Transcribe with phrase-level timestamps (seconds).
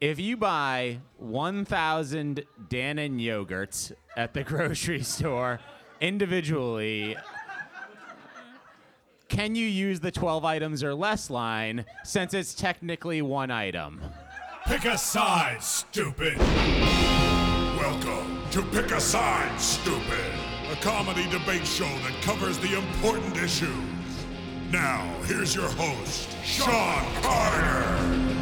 [0.00, 5.60] If you buy 1,000 Dannon yogurts at the grocery store
[6.00, 7.18] individually,
[9.28, 14.00] can you use the 12 items or less line since it's technically one item?
[14.64, 16.38] Pick a side, stupid.
[17.76, 20.32] Welcome to Pick a Side, Stupid,
[20.72, 23.68] a comedy debate show that covers the important issues.
[24.70, 28.39] Now, here's your host, Sean Carter.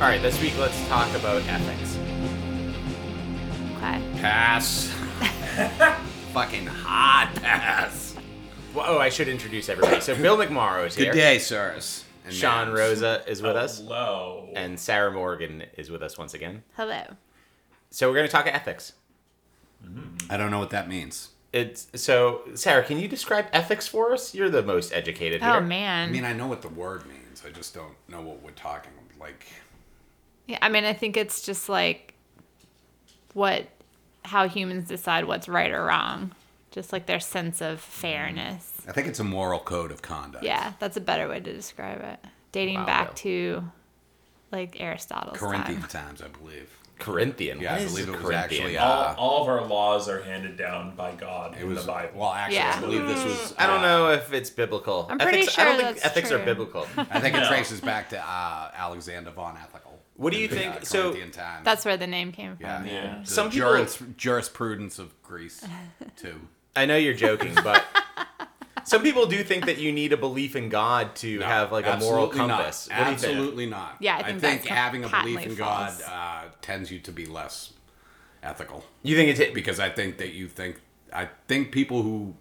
[0.00, 1.98] All right, this week let's talk about ethics.
[3.76, 4.02] Okay.
[4.18, 4.86] Pass.
[6.32, 8.16] Fucking hot pass.
[8.72, 10.00] Well, oh, I should introduce everybody.
[10.00, 11.12] So Bill McMorrow is here.
[11.12, 12.06] Good day, sirs.
[12.24, 12.78] and Sean ma'ams.
[12.78, 14.48] Rosa is with us, Hello.
[14.56, 16.62] and Sarah Morgan is with us once again.
[16.76, 17.02] Hello.
[17.90, 18.94] So we're going to talk ethics.
[19.84, 20.32] Mm-hmm.
[20.32, 21.28] I don't know what that means.
[21.52, 24.34] It's so Sarah, can you describe ethics for us?
[24.34, 25.54] You're the most educated oh, here.
[25.56, 26.08] Oh man.
[26.08, 27.42] I mean, I know what the word means.
[27.46, 29.44] I just don't know what we're talking like.
[30.50, 32.14] Yeah, I mean, I think it's just like
[33.34, 33.66] what
[34.24, 36.32] how humans decide what's right or wrong.
[36.70, 38.80] Just like their sense of fairness.
[38.86, 40.44] I think it's a moral code of conduct.
[40.44, 42.20] Yeah, that's a better way to describe it.
[42.52, 43.14] Dating Wow, back Bill.
[43.16, 43.64] to
[44.52, 45.88] like Aristotle's Corinthian time.
[45.88, 46.70] times, I believe.
[47.00, 47.60] Corinthian.
[47.60, 48.42] Yeah, What I believe it was Corinthian?
[48.62, 51.80] actually, all, uh, all of our laws are handed down by God It in was
[51.86, 52.20] the Bible.
[52.20, 52.74] well, actually, Yeah.
[52.76, 53.54] I believe this was.
[53.58, 55.08] I don't uh, know if it's biblical.
[55.10, 56.86] I'm pretty ethics, I don't sure think that's ethics are biblical.
[56.96, 59.89] I think it traces back to uh, Alexander von Ethical.
[60.20, 61.64] What do you think- uh, so- Corinthian times.
[61.64, 62.66] That's where the name came from.
[62.66, 62.84] yeah.
[62.84, 63.22] Yeah.
[63.24, 65.64] Some people- juris- jurisprudence of Greece
[66.16, 66.40] too.
[66.76, 67.84] I know you're joking, but
[68.84, 71.86] some people do think that you need a belief in God to No, have like
[71.86, 72.56] a moral absolutely not.
[72.58, 72.88] compass.
[72.88, 73.32] What do you think?
[73.32, 73.96] Absolutely not.
[74.00, 77.26] Yeah, I think that's having a belief patently in God uh, tends you to be
[77.26, 77.72] less
[78.42, 78.84] ethical.
[79.02, 80.80] You think it's because I think that you think
[81.12, 82.34] I think people who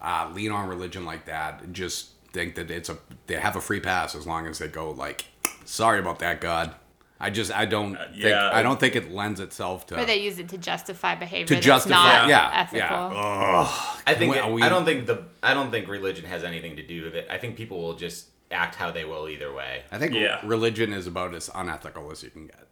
[0.00, 3.80] uh, lean on religion like that just think that it's a they have a free
[3.80, 5.26] pass as long as they go like
[5.64, 6.74] sorry about that God.
[7.22, 8.50] I just I don't think yeah.
[8.52, 11.54] I don't think it lends itself to Or they use it to justify behavior To
[11.54, 12.78] that's justify- not yeah, ethical.
[12.80, 13.68] yeah.
[14.06, 16.76] I think Well, it- we- I don't think the I don't think religion has anything
[16.76, 17.26] to do with it.
[17.30, 19.82] I think people will just act how they will either way.
[19.92, 20.40] I think Yeah.
[20.44, 22.66] religion is about as unethical as you can get.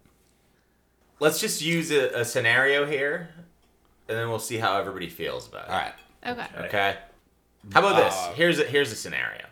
[1.20, 3.30] Let's just use a, a scenario here,
[4.08, 5.70] and then we'll see how everybody feels about it.
[5.70, 5.94] All right.
[6.26, 6.66] Okay.
[6.66, 6.96] Okay.
[7.72, 8.14] How about this?
[8.14, 9.44] Uh, Here's a, here's a scenario: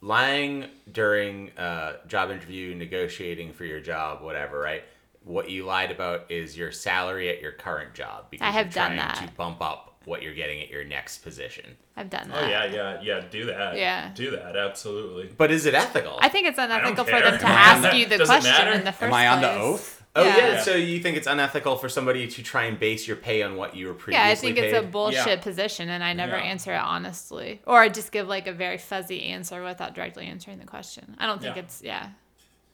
[0.00, 4.58] lying during a job interview, negotiating for your job, whatever.
[4.58, 4.84] Right?
[5.24, 8.72] What you lied about is your salary at your current job because I have you're
[8.84, 9.26] done trying that.
[9.28, 11.76] to bump up what you're getting at your next position.
[11.96, 12.44] I've done that.
[12.44, 13.20] oh yeah, yeah, yeah.
[13.30, 13.76] Do that.
[13.76, 14.10] Yeah.
[14.14, 14.56] Do that.
[14.56, 15.28] Absolutely.
[15.36, 16.18] But is it ethical?
[16.22, 17.30] I think it's unethical for care.
[17.30, 18.70] them to Am I ask the- you the does it question matter?
[18.72, 19.08] in the first place.
[19.10, 19.60] Am I under place.
[19.60, 19.97] oath?
[20.18, 20.36] Oh yeah.
[20.36, 20.60] Yeah.
[20.62, 23.74] so you think it's unethical for somebody to try and base your pay on what
[23.76, 25.36] you were previously Yeah, I think it's a bullshit Yeah.
[25.40, 26.42] position, and I never Yeah.
[26.44, 30.58] answer it honestly, or I just give like a very fuzzy answer without directly answering
[30.58, 31.16] the question.
[31.18, 31.62] I don't think Yeah.
[31.62, 32.08] it's yeah.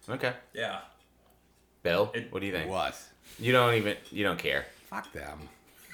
[0.08, 0.80] Okay, Yeah.
[1.82, 2.70] Bill, It- what do you think?
[2.70, 2.94] What?
[3.38, 4.66] You don't even you don't care.
[4.88, 5.48] Fuck them.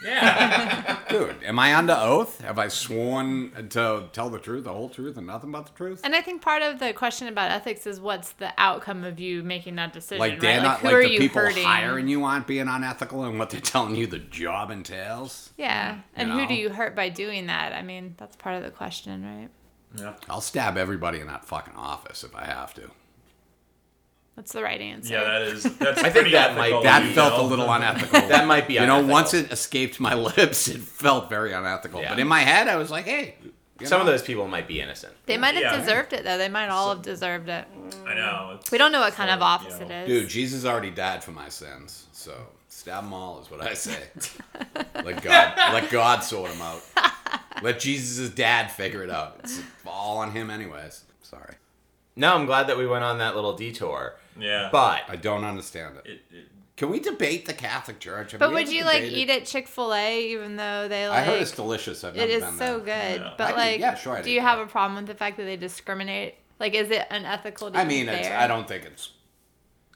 [0.04, 0.98] Yeah.
[1.10, 2.40] Dude, am I under oath?
[2.40, 6.00] Have I sworn to tell the truth, the whole truth, and nothing but the truth?
[6.04, 9.42] And I think part of the question about ethics is what's the outcome of you
[9.42, 10.62] making that decision, Like they're right?
[10.62, 11.64] not who like are the you people hurting?
[11.64, 15.50] hiring you aren't being unethical and what they're telling you the job entails.
[15.58, 17.72] Yeah, mm, and You who do you hurt by doing that?
[17.72, 19.48] I mean, that's part of the question, right?
[19.98, 20.14] yeah.
[20.28, 22.90] I'll stab everybody in that fucking office if I have to.
[24.36, 25.12] That's the right answer.
[25.14, 25.62] Yeah, that is.
[25.78, 27.44] That's I think pretty that might- That you felt know?
[27.44, 28.20] a little unethical.
[28.28, 32.00] That might be you know, once it escaped my lips, it felt very unethical.
[32.00, 32.10] Yeah.
[32.10, 33.34] But in my head, I was like, hey.
[33.80, 35.12] you Some of those people might be innocent.
[35.26, 35.76] They might have Yeah.
[35.78, 36.38] deserved it though.
[36.38, 37.66] They might all have deserved it.
[38.06, 38.58] I know.
[38.72, 40.02] We don't know what kind of so, office you know.
[40.04, 40.20] it is.
[40.22, 42.32] Dude, Jesus already died for my sins, so
[42.68, 44.04] stab them all is what I say.
[45.04, 46.82] let God, let God sort them out.
[47.62, 49.36] Let Jesus' dad figure it out.
[49.40, 51.04] It's all on him, anyways.
[51.22, 51.54] Sorry,
[52.16, 54.16] No, I'm glad that we went on that little detour.
[54.40, 54.68] Yeah.
[54.72, 56.10] But I don't understand it.
[56.10, 56.44] It, it,
[56.76, 58.32] Can we debate the Catholic Church?
[58.32, 61.18] Have But would you like debated- eat at Chick Fil A even though they like?
[61.18, 62.04] I heard it's delicious.
[62.04, 63.12] I've never It is been so there.
[63.12, 63.34] good, Yeah.
[63.36, 64.30] but I do- like, yeah, sure I do do.
[64.30, 66.36] you have a problem with the fact that they discriminate?
[66.58, 68.38] Like, is it unethical to I eat mean, it's, there?
[68.38, 69.10] I don't think it's.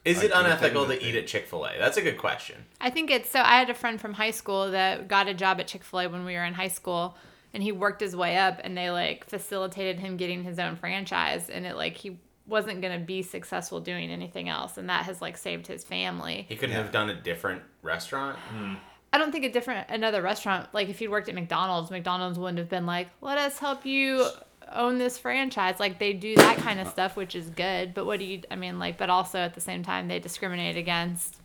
[0.05, 1.73] is it unethical to eat they- at Chick Fil A?
[1.79, 2.65] That's a good question.
[2.81, 3.41] I think it's so.
[3.41, 6.09] I had a friend from high school that got a job at Chick Fil A
[6.09, 7.17] when we were in high school,
[7.55, 11.49] and he worked his way up, and they like facilitated him getting his own franchise,
[11.49, 15.37] and it like he wasn't gonna be successful doing anything else, and that has like
[15.37, 16.47] saved his family.
[16.49, 18.39] He couldn't have done a different restaurant.
[18.39, 18.75] Hmm.
[19.13, 22.59] I don't think a different another restaurant like if he'd worked at McDonald's, McDonald's wouldn't
[22.59, 24.27] have been like, "Let us help you
[24.73, 27.95] own this franchise." Like they do that kind of stuff, which is good.
[27.95, 30.77] But what do you I mean like but also at the same time they discriminate
[30.77, 31.41] against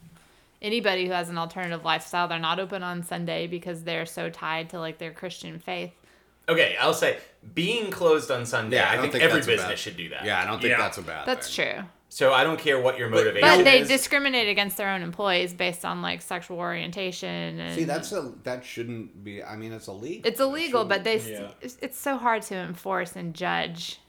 [0.61, 2.27] anybody who has an alternative lifestyle.
[2.27, 5.91] They're not open on Sunday because they're so tied to like their Christian faith.
[6.49, 7.17] Okay, I'll say
[7.53, 8.75] being closed on Sunday.
[8.77, 10.25] Yeah, I I, don't think, think every that's a business bad- should do that.
[10.25, 10.77] Yeah, I don't think Yeah.
[10.77, 11.73] that's a bad That's thing.
[11.75, 11.83] true.
[12.11, 13.57] So I don't care what your motivation is.
[13.57, 13.87] But they is.
[13.87, 18.65] discriminate against their own employees based on like sexual orientation and See, that's a that
[18.65, 19.43] shouldn't be.
[19.43, 20.27] I mean, it's illegal.
[20.27, 21.51] it's illegal, but they Yeah.
[21.61, 23.99] it's, it's so hard to enforce and judge.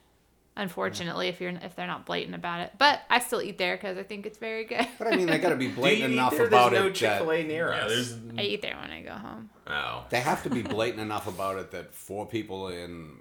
[0.56, 3.96] Unfortunately, if you're if they're not blatant about it, but I still eat there because
[3.96, 4.86] I think it's very good.
[4.98, 6.46] But I mean, they got to be Do you blatant eat enough there?
[6.46, 6.90] about There's no.
[6.90, 7.88] Chick Fil that, A near Yeah, us.
[7.90, 9.48] there's I eat there when I go home.
[9.66, 13.12] Oh, they have to be blatant enough about it that four people in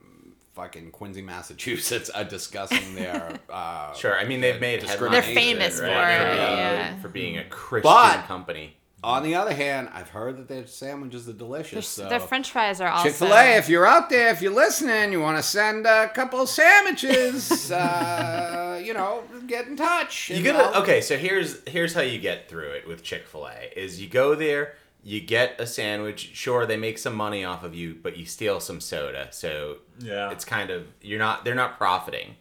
[0.54, 3.38] fucking Quincy, Massachusetts, are discussing their.
[3.50, 4.16] Uh, sure.
[4.18, 5.12] I mean, they've made headlines.
[5.12, 6.20] They're famous for right, it.
[6.30, 7.02] for being- Yeah.
[7.02, 8.76] for being a Christian But- company.
[9.01, 11.88] On the other hand, I've heard that their sandwiches are Their, delicious.
[11.88, 12.10] So.
[12.10, 15.13] their French fries are also Chick Fil A, if you're out there, if you're listening,
[15.13, 20.30] you want to send a couple sandwiches, uh, you know, get in touch.
[20.30, 21.00] You and gotta I'll- okay.
[21.01, 24.36] So here's here's how you get through it with Chick Fil A: is you go
[24.36, 24.74] there,
[25.04, 26.31] you get a sandwich.
[26.34, 29.30] Sure, they make some money off of you, but you steal some soda.
[29.31, 30.31] So Yeah.
[30.31, 32.36] it's kind of you're not they're not profiting.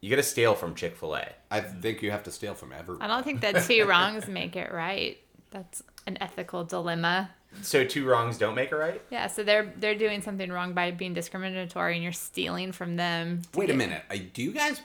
[0.00, 1.26] You got to steal from Chick Fil A.
[1.50, 3.02] I think you have to steal from everyone.
[3.02, 5.18] I don't think that two wrongs make it right.
[5.56, 7.30] That's an ethical dilemma.
[7.62, 9.00] So two wrongs don't make a right.
[9.10, 13.40] Yeah, so they're they're doing something wrong by being discriminatory, and you're stealing from them.
[13.52, 14.02] to Wait a minute.
[14.10, 14.82] I, do you guys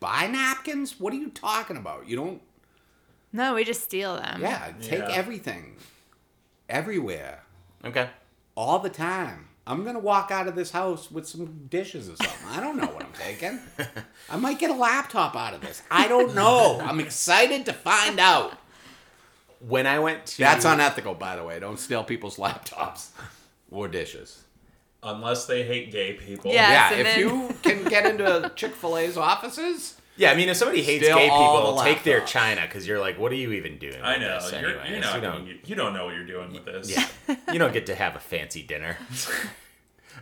[0.00, 0.98] buy napkins?
[0.98, 2.08] What are you talking about?
[2.08, 2.42] You don't.
[3.32, 4.40] No, we just steal them.
[4.42, 5.08] Yeah, take Yeah.
[5.12, 5.76] everything,
[6.68, 7.44] everywhere,
[7.84, 8.10] Okay.
[8.56, 9.48] all the time.
[9.64, 12.48] I'm gonna walk out of this house with some dishes or something.
[12.50, 13.60] I don't know what I'm taking.
[14.28, 15.82] I might get a laptop out of this.
[15.88, 16.80] I don't know.
[16.82, 18.58] I'm excited to find out.
[19.68, 21.60] When I went to That's unethical, by the way.
[21.60, 23.08] Don't steal people's laptops
[23.70, 24.42] or dishes.
[25.02, 26.52] unless they hate gay people.
[26.52, 26.90] Yeah.
[26.90, 30.56] yeah, if then- you can get into Chick Fil A's offices, Yeah, I mean, if
[30.56, 33.52] somebody hates gay all people, the take their china because you're like, what are you
[33.52, 34.00] even doing?
[34.02, 34.40] I know.
[34.40, 35.68] This You're, you're not you don't.
[35.68, 36.90] you don't know what you're doing with this.
[36.90, 38.96] Yeah, you don't get to have a fancy dinner.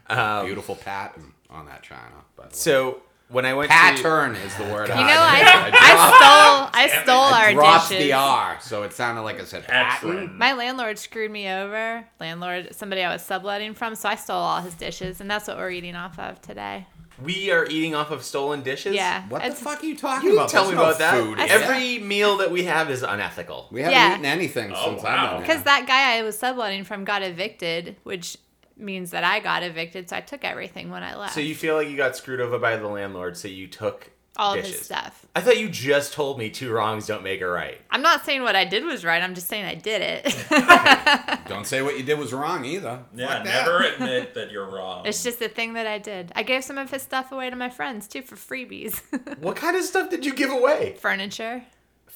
[0.09, 2.25] Um, beautiful pattern on that china.
[2.37, 2.55] By the way.
[2.55, 4.89] So when I went to pattern is the word.
[4.89, 8.05] You know, I, I stole I stole I our dropped dishes.
[8.05, 10.37] the R, so it sounded like I said pattern.
[10.37, 12.05] My landlord screwed me over.
[12.19, 15.57] Landlord, somebody I was subletting from, so I stole all his dishes, and that's what
[15.57, 16.87] we're eating off of today.
[17.23, 18.95] we are eating off of stolen dishes.
[18.95, 19.29] Yeah.
[19.29, 20.49] What the fuck are you talking You about?
[20.49, 21.15] tell There's me no about that.
[21.23, 21.47] food here.
[21.51, 23.69] Every meal that we have is unethical.
[23.71, 24.13] we haven't Yeah.
[24.15, 25.35] eaten anything Oh, since wow.
[25.37, 28.39] I've Because that guy I was subletting from got evicted, which
[28.81, 31.35] means that I got evicted, so I took everything when I left.
[31.35, 34.55] So you feel like you got screwed over by the landlord, so you took all
[34.55, 34.77] of dishes.
[34.79, 35.27] his stuff.
[35.37, 37.79] I thought you just told me two wrongs don't make a right.
[37.91, 39.23] I'm not saying what I did was right.
[39.23, 41.45] I'm just saying I did it.
[41.49, 43.01] Don't say what you did was wrong either.
[43.15, 43.67] Yeah, Fuck that.
[43.67, 45.05] never admit that you're wrong.
[45.05, 46.33] it's just the thing that I did.
[46.37, 49.01] I gave some of his stuff away to my friends too for freebies.
[49.41, 50.97] What kind of stuff did you give away?
[51.01, 51.65] Furniture.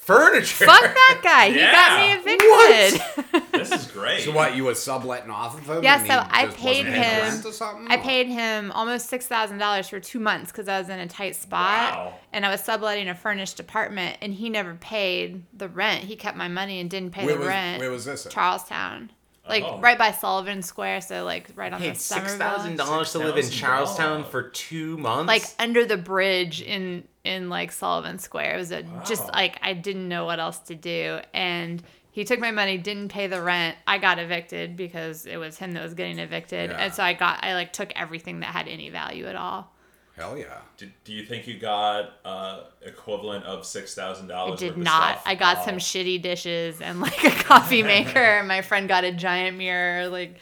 [0.04, 0.66] Furniture.
[0.66, 1.48] Fuck that guy.
[1.48, 2.20] He got me Yeah.
[2.20, 3.44] evicted.
[3.54, 4.22] This is great.
[4.22, 4.54] So what?
[4.56, 5.82] You were subletting off of him?
[5.82, 7.86] Yeah, and he so I just paid wasn't paying him- rent or something?
[7.88, 11.06] I paid him almost six thousand dollars for two months because I was in a
[11.06, 12.14] tight spot, Wow.
[12.32, 16.04] and I was subletting a furnished apartment, and he never paid the rent.
[16.04, 17.78] He kept my money and didn't pay Where the was, rent.
[17.80, 18.26] where was this?
[18.26, 18.32] At?
[18.32, 19.12] Charlestown,
[19.48, 19.78] like Oh.
[19.80, 23.18] right by Sullivan Square, so like right on the Paid summer six thousand dollars to
[23.18, 23.52] live in $6,000.
[23.52, 25.28] Charlestown for two months.
[25.28, 28.54] like under the bridge in in like Sullivan Square.
[28.54, 32.38] It was a just like I didn't know what else to do, and he took
[32.38, 33.76] my money, didn't pay the rent.
[33.88, 36.76] I got evicted because it was him that was getting evicted, Yeah.
[36.76, 39.73] and so I got I like took everything that had any value at all.
[40.16, 40.58] Hell yeah.
[40.76, 44.62] do, do you think you got uh, equivalent of six thousand dollars?
[44.62, 44.76] I dollars?
[44.76, 45.20] did not.
[45.26, 48.42] I got some shitty dishes and like a coffee maker.
[48.44, 50.08] My friend got a giant mirror.
[50.08, 50.36] Like,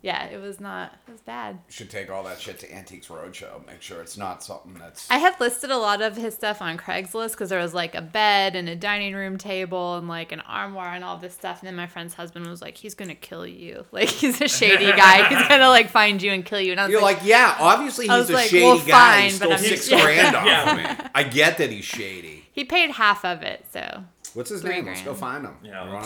[0.00, 0.94] yeah, it was not.
[1.08, 1.58] It was bad.
[1.68, 3.66] Should take all that shit to Antiques Roadshow.
[3.66, 5.10] Make sure it's not something that's.
[5.10, 8.00] I had listed a lot of his stuff on Craigslist because there was like a
[8.02, 11.60] bed and a dining room table and like an armoire and all this stuff.
[11.60, 13.86] And then my friend's husband was like, "He's gonna kill you.
[13.92, 15.28] Like he's a shady guy.
[15.28, 17.56] He's gonna like find you and kill you." And I was You're like, like, yeah,
[17.58, 18.84] obviously he's a like, shady well, guy.
[19.22, 20.98] fine, he but stole I'm six just- grand off Yeah.
[21.02, 21.10] me.
[21.14, 22.44] I get that he's shady.
[22.52, 24.86] he paid half of it, so What's his Three name?
[24.86, 25.56] Let's go find him.
[25.64, 26.02] Yeah.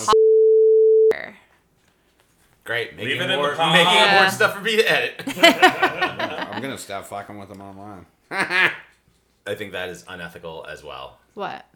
[2.65, 2.97] You wanna- Great.
[2.97, 3.73] Making Leave it in the more, pod.
[3.73, 4.21] making Yeah.
[4.23, 5.23] more stuff for me to edit.
[6.55, 8.07] I'm gonna stop fucking with him online.
[8.31, 11.19] I think that is unethical as well.
[11.35, 11.67] what?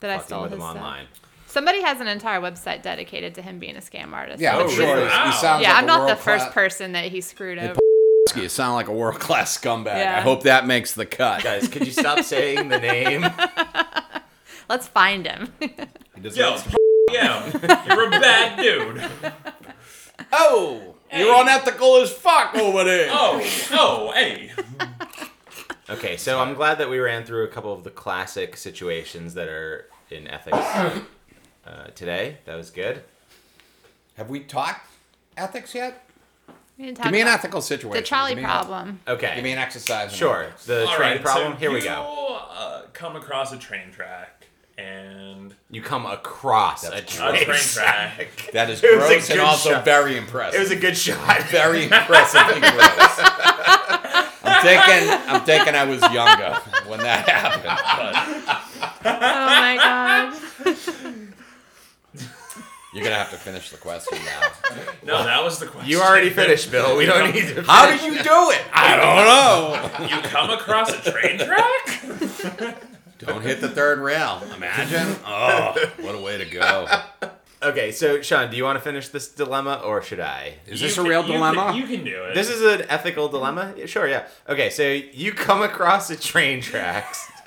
[0.00, 0.76] That I Fucking stole with his them stuff.
[0.82, 1.06] online.
[1.46, 4.40] Somebody has an entire website dedicated to him being a scam artist.
[4.40, 4.96] Yeah, Oh, I'm sure.
[4.96, 5.02] really?
[5.02, 5.30] He Wow.
[5.30, 7.78] sounds yeah, like I'm a not the first class- person that he screwed over.
[8.36, 9.96] You sound like a world class scumbag.
[9.98, 10.16] Yeah.
[10.16, 11.42] I hope that makes the cut.
[11.42, 13.26] Guys, could you stop saying the name?
[14.70, 15.52] Let's find him.
[15.60, 16.56] Yo,
[17.10, 19.04] yeah, you're a bad dude.
[20.32, 23.08] Oh, you're unethical as fuck over there.
[23.12, 23.40] Oh,
[23.72, 24.50] oh, hey.
[25.90, 29.48] Okay, so I'm glad that we ran through a couple of the classic situations that
[29.48, 30.56] are in ethics
[31.66, 32.38] uh, today.
[32.46, 33.02] That was good.
[34.16, 34.86] Have we talked
[35.36, 36.08] ethics yet?
[36.78, 38.02] Talk Give me an ethical situation.
[38.02, 39.00] The trolley Give me a- problem.
[39.06, 39.34] Okay.
[39.36, 40.12] Give me an exercise.
[40.14, 40.46] Sure.
[40.66, 41.52] The All train right, problem.
[41.52, 42.40] so Here we go.
[42.50, 44.41] Uh, come across a train track
[44.78, 48.28] and You come across a train, a train track.
[48.52, 49.84] That is It was gross and also shot.
[49.84, 50.58] very impressive.
[50.58, 51.42] It was a good shot.
[51.44, 53.18] very impressively gross.
[54.44, 56.54] I'm thinking, I'm thinking I was younger
[56.88, 57.64] when that happened.
[59.02, 60.34] But Oh my god.
[62.94, 64.50] You're gonna have to finish the question now.
[65.02, 65.90] no, that was the question.
[65.90, 66.94] You already finished, Bill.
[66.96, 67.62] We don't need to.
[67.62, 68.60] How did you do it?
[68.72, 70.14] I don't know.
[70.14, 72.76] You come across a train track?
[73.26, 74.42] Don't hit the third rail.
[74.56, 75.16] Imagine.
[75.26, 76.86] Oh, what a way to go.
[77.64, 80.54] Okay, so Sean, do you want to finish this dilemma or should I?
[80.66, 81.66] Is You this a can- real you dilemma?
[81.66, 82.34] Can, you can do it.
[82.34, 83.72] This is an ethical dilemma.
[83.76, 84.26] Yeah, Sure, yeah.
[84.48, 87.30] Okay, so you come across a train tracks.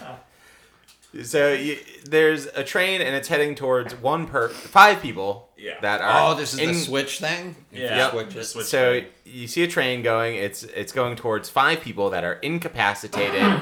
[1.24, 1.78] So you,
[2.10, 5.50] there's a train and it's heading towards one per five people.
[5.58, 5.80] Yeah.
[5.82, 6.32] That are.
[6.32, 7.56] Oh, this is in- the switch thing.
[7.72, 7.96] Yeah.
[7.98, 8.12] Yep.
[8.12, 8.50] Switches.
[8.50, 9.06] Switch So train.
[9.24, 10.36] you see a train going.
[10.36, 13.62] It's it's going towards five people that are incapacitated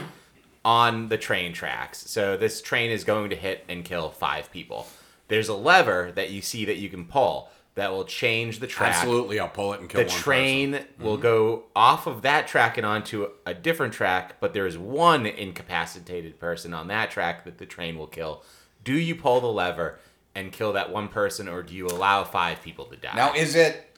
[0.66, 2.10] on the train tracks.
[2.10, 4.88] So this train is going to hit and kill five people.
[5.28, 8.96] There's a lever that you see that you can pull that will change the track.
[8.96, 10.88] Absolutely, I'll pull it and kill The train person.
[11.00, 11.24] will mm-hmm.
[11.24, 16.40] go off of that track and onto a different track, but there is one incapacitated
[16.40, 18.44] person on that track that the train will kill.
[18.84, 20.00] Do you pull the lever
[20.36, 23.16] and kill that one person, or do you allow five people to die?
[23.16, 23.93] Now, is it?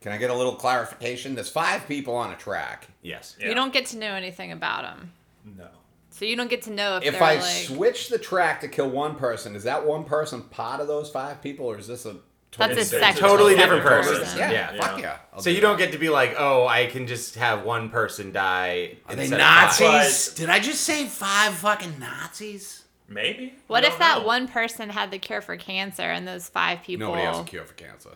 [0.00, 1.34] Can I get a little clarification?
[1.34, 2.88] There's five people on a track.
[3.02, 3.36] yes.
[3.38, 3.48] Yeah.
[3.48, 5.12] You don't get to know anything about them.
[5.44, 5.68] No.
[6.10, 8.68] So you don't get to know if, If they're I like switch the track to
[8.68, 12.04] kill one person, is that one person part of those five people, or is this
[12.06, 12.16] a
[12.56, 14.22] that's a It's a totally different person.
[14.36, 14.80] Yeah, Yeah.
[14.80, 15.02] fuck Yeah.
[15.02, 15.16] yeah.
[15.32, 17.90] I'll So do you don't get to be like, oh, I can just have one
[17.90, 18.96] person die.
[19.06, 19.78] Are they instead of five.
[19.78, 20.34] Nazis?
[20.34, 22.84] Did I just say five fucking Nazis?
[23.08, 23.54] Maybe.
[23.68, 24.26] What if that know.
[24.26, 27.08] one person had the cure for cancer and those five people?
[27.08, 28.10] Nobody has a cure for cancer.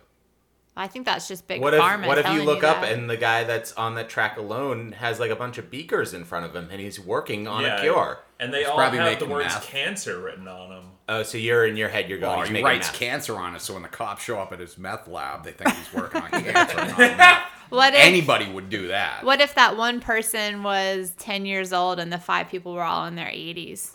[0.77, 2.07] I think that's just big What if pharma.
[2.09, 5.21] what if you telling look up and the guy that's on that track alone has
[5.21, 7.81] like a bunch of beakers in front of him and he's working on Yeah, a
[7.81, 8.19] cure?
[8.41, 9.67] And they all probably have the words meth.
[9.67, 10.85] cancer written on them.
[11.09, 12.39] Oh, so you're in your head, you're going.
[12.41, 12.99] Oh, he's he writes meth.
[12.99, 15.71] cancer on it, so when the cops show up at his meth lab, they think
[15.77, 16.77] he's working on cancer.
[16.99, 17.43] meth.
[17.69, 19.23] what if Anybody would do that.
[19.25, 23.07] what if that one person was ten years old and the five people were all
[23.07, 23.95] in their eighties?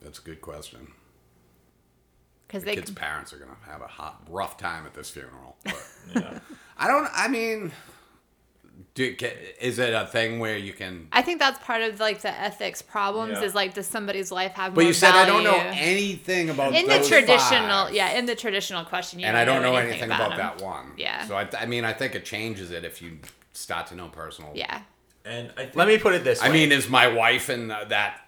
[0.00, 0.92] That's a good question.
[2.48, 5.56] Because The they kid's parents are gonna have a hot, rough time at this funeral.
[5.64, 5.86] But
[6.16, 6.38] Yeah.
[6.78, 7.06] I don't.
[7.14, 7.70] I mean,
[8.94, 9.14] do,
[9.60, 11.08] is it a thing where you can?
[11.12, 13.44] I think that's part of like the ethics problems Yeah.
[13.44, 16.74] is like does somebody's life have But more you said I don't know anything about
[16.74, 17.94] in the traditional five.
[17.94, 20.38] yeah in the traditional question you and I don't know anything, anything about, 'em.
[20.38, 20.92] that one.
[20.96, 21.26] Yeah.
[21.26, 23.18] So I, I mean, I think it changes it if you
[23.52, 24.52] start to know personal.
[24.54, 24.80] yeah
[25.24, 26.48] And I think Let me put it this way.
[26.48, 28.20] I mean, is my wife in that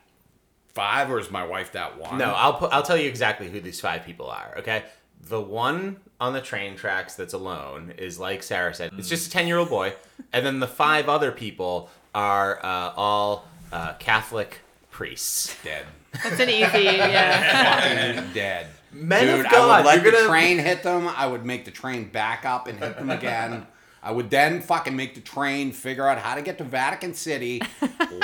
[0.74, 2.18] five, or is my wife that one?
[2.18, 4.54] no, I'll put, I'll tell you exactly who these five people are.
[4.58, 4.84] Okay,
[5.28, 8.92] the one on the train tracks that's alone is like Sarah said.
[8.98, 9.94] It's just a ten year old boy,
[10.32, 14.58] and then the five other people are uh, all uh, Catholic
[14.90, 15.56] priests.
[15.62, 15.86] dead.
[16.22, 18.66] that's an easy yeah Fucking dead.
[18.92, 21.06] Men Dude, of I God, would let you're the gonna- train hit them.
[21.06, 23.66] I would make the train back up and hit them again.
[24.02, 27.60] I would then fucking make the train figure out how to get to Vatican City,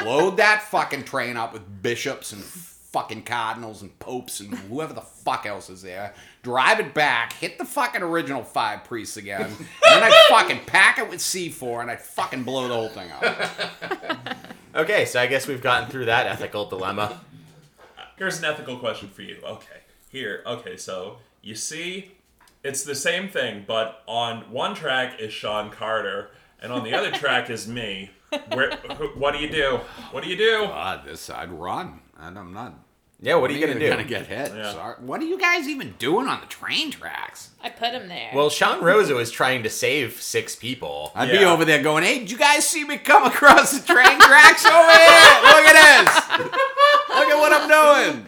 [0.05, 5.03] load that fucking train up with bishops and fucking cardinals and popes and whoever the
[5.03, 9.57] fuck else is there, drive it back, hit the fucking original five priests again, and
[9.85, 14.37] then I'd fucking pack it with C4 and I'd fucking blow the whole thing up.
[14.77, 17.19] Okay, so I guess we've gotten through that ethical dilemma.
[18.19, 19.39] Here's an ethical question for you.
[19.43, 19.81] Okay.
[20.11, 20.43] Here.
[20.45, 20.77] Okay.
[20.77, 22.13] So you see,
[22.67, 26.31] it's the same thing, but on one track is Sean Carter,
[26.61, 28.11] and on the other track is me.
[28.53, 28.71] Where?
[28.99, 29.81] who- What do you do?
[30.11, 30.65] What do you do?
[30.67, 32.01] God, this I'd run.
[32.19, 32.75] And I'm not.
[33.19, 33.89] Yeah, what are you gonna do?
[33.89, 34.53] Gonna get hit.
[34.55, 34.73] Yeah.
[34.73, 34.97] Sorry.
[35.01, 37.51] What are you guys even doing on the train tracks?
[37.63, 41.13] I put him there Well, Sean Rosa was trying to save six people.
[41.15, 44.19] I'd be over there going, "Hey, did you guys see me come across the train
[44.21, 45.41] tracks over here?
[45.45, 46.39] Look at this!
[47.09, 47.69] Look at what I'm
[48.13, 48.27] doing!"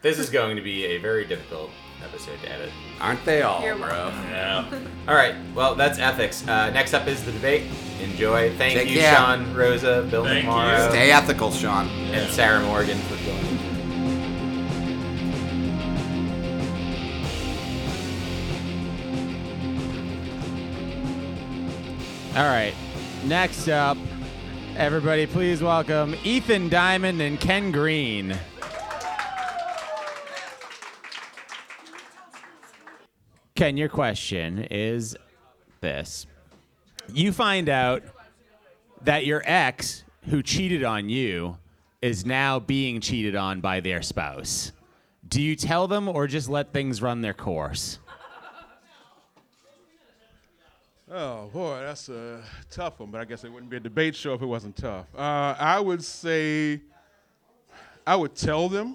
[0.00, 1.70] This is going to be a very difficult
[2.04, 2.70] episode to edit.
[3.00, 4.08] Aren't they all, You're bro?
[4.30, 4.64] Yeah.
[5.08, 6.46] All right, well, that's ethics.
[6.46, 7.64] Uh, next up is the debate.
[8.00, 8.54] Enjoy.
[8.56, 9.16] Thank Take you, care.
[9.16, 10.50] Sean, Rosa, Bill Thank you.
[10.50, 11.88] McMorrow, Stay ethical, Sean.
[11.88, 13.58] and Sarah Morgan for joining.
[22.36, 22.74] All right,
[23.24, 23.96] next up,
[24.76, 28.38] everybody, please welcome Ethan Diamond and Ken Green.
[33.58, 35.16] Ken, your question is
[35.80, 36.28] this.
[37.12, 38.04] You find out
[39.02, 41.58] that your ex who cheated on you
[42.00, 44.70] is now being cheated on by their spouse.
[45.28, 47.98] Do you tell them or just let things run their course?
[51.10, 53.10] Oh boy, that's a tough one.
[53.10, 55.06] But I guess it wouldn't be a debate show if it wasn't tough.
[55.16, 56.80] Uh, I would say
[58.06, 58.94] I would tell them,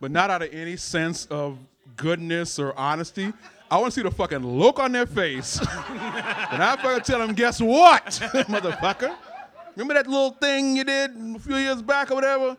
[0.00, 1.56] but not out of any sense of
[1.96, 3.32] goodness or honesty.
[3.70, 5.58] I want to see the fucking look on their face.
[5.88, 8.04] and I fucking tell them, guess what,
[8.48, 9.14] motherfucker?
[9.76, 12.56] Remember that little thing you did a few years back or whatever?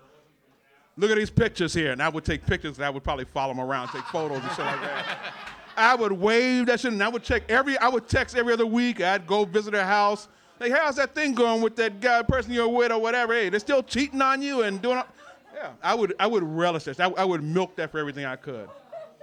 [0.96, 1.92] Look at these pictures here.
[1.92, 4.50] And I would take pictures and I would probably follow them around, take photos and
[4.52, 5.18] shit like that.
[5.78, 8.66] I would wave that shit and I would check every, I would text every other
[8.66, 9.02] week.
[9.02, 10.30] I'd go visit her house.
[10.60, 13.34] Like, how's that thing going with that guy, person you're with or whatever?
[13.34, 15.08] Hey, they're still cheating on you and doing, all-
[15.54, 15.72] yeah.
[15.84, 17.00] I would, I would relish this.
[17.00, 18.70] I, I would milk that for everything I could.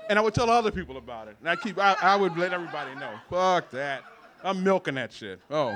[0.09, 1.37] And I would tell other people about it.
[1.41, 3.13] And I keep, I, I would let everybody know.
[3.29, 4.05] Fuck that.
[4.43, 5.41] I'm milking that shit.
[5.51, 5.75] Oh.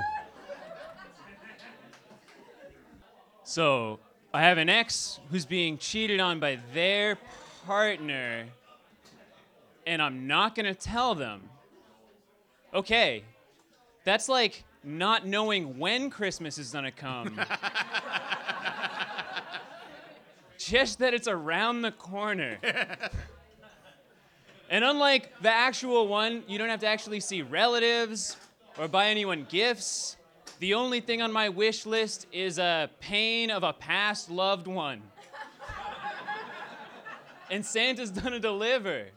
[3.43, 3.99] So
[4.33, 7.19] I have an ex who's being cheated on by their
[7.67, 8.45] partner,
[9.85, 11.41] and I'm not gonna tell them.
[12.73, 13.23] Okay,
[14.05, 17.39] that's like not knowing when Christmas is gonna come.
[20.57, 22.57] Just that it's around the corner.
[24.69, 28.37] and unlike the actual one, you don't have to actually see relatives
[28.77, 30.17] or buy anyone gifts.
[30.59, 35.01] The only thing on my wish list is a pain of a past loved one.
[37.51, 39.07] and Santa's gonna deliver.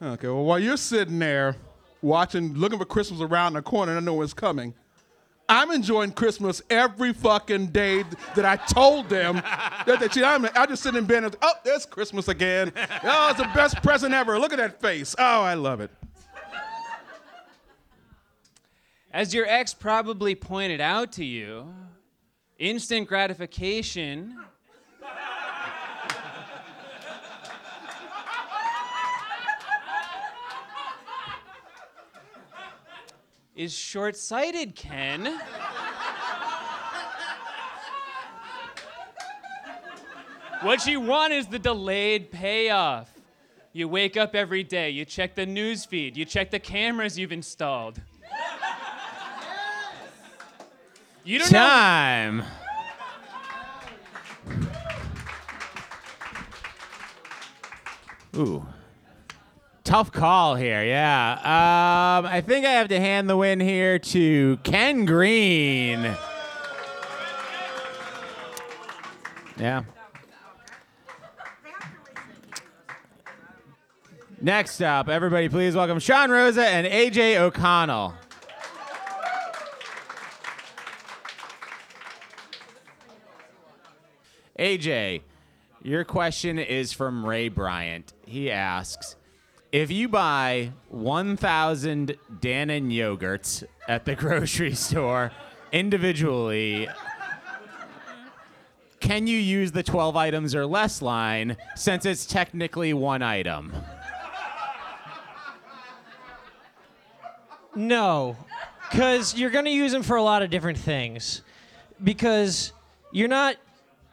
[0.00, 1.56] Okay, well, while you're sitting there
[2.02, 4.74] watching, looking for Christmas around the corner I know it's coming,
[5.48, 10.22] I'm enjoying Christmas every fucking day that I told them that they cheat.
[10.22, 12.70] I'm, I just sit in bed and, oh, there's Christmas again.
[13.02, 14.38] Oh, it's the best present ever.
[14.38, 15.14] Look at that face.
[15.18, 15.90] Oh, I love it.
[19.10, 21.72] As your ex probably pointed out to you,
[22.58, 24.38] instant gratification
[33.58, 35.36] is short sighted, Ken.
[40.62, 43.12] what you want is the delayed payoff.
[43.72, 47.32] You wake up every day, you check the news feed, you check the cameras you've
[47.32, 48.00] installed.
[51.24, 51.58] You don't know.
[51.58, 52.44] Time.
[58.36, 58.64] Ooh.
[59.88, 61.32] Tough call here, yeah.
[61.32, 66.14] Um, I think I have to hand the win here to Ken Green.
[69.58, 69.84] Yeah.
[74.42, 78.12] Next up, everybody please welcome Sean Rosa and AJ O'Connell.
[84.58, 85.22] AJ,
[85.82, 88.12] your question is from Ray Bryant.
[88.26, 89.16] He asks
[89.70, 95.30] If you buy 1,000 Dannon yogurts at the grocery store
[95.72, 96.88] individually,
[99.00, 103.74] can you use the 12 items or less line since it's technically one item?
[107.74, 108.38] No,
[108.90, 111.42] because you're going to use them for a lot of different things.
[112.02, 112.72] Because
[113.12, 113.56] you're not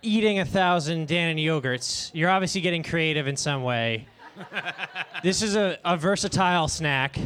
[0.02, 2.12] eating a thousand Dannon yogurts.
[2.13, 4.08] You're obviously getting creative in some way.
[5.24, 7.17] This is a, a versatile snack.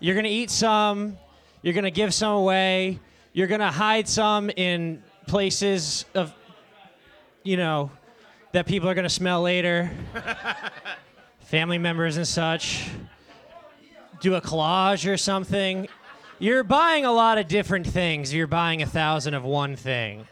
[0.00, 1.18] You're going to eat some,
[1.62, 3.00] you're going to give some away,
[3.32, 6.34] you're going to hide some in places of,
[7.42, 7.90] you know,
[8.52, 9.90] that people are going to smell later,
[11.40, 12.88] family members and such
[14.20, 15.88] do a collage or something.
[16.38, 18.32] You're buying a lot of different things.
[18.32, 20.26] You're buying a thousand of one thing.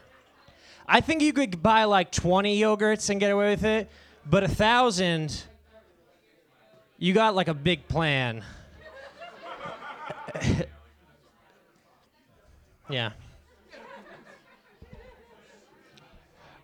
[0.87, 3.89] I think you could buy like 20 yogurts and get away with it,
[4.25, 5.43] but a thousand,
[7.05, 8.43] you got like a big plan.
[12.89, 13.11] yeah.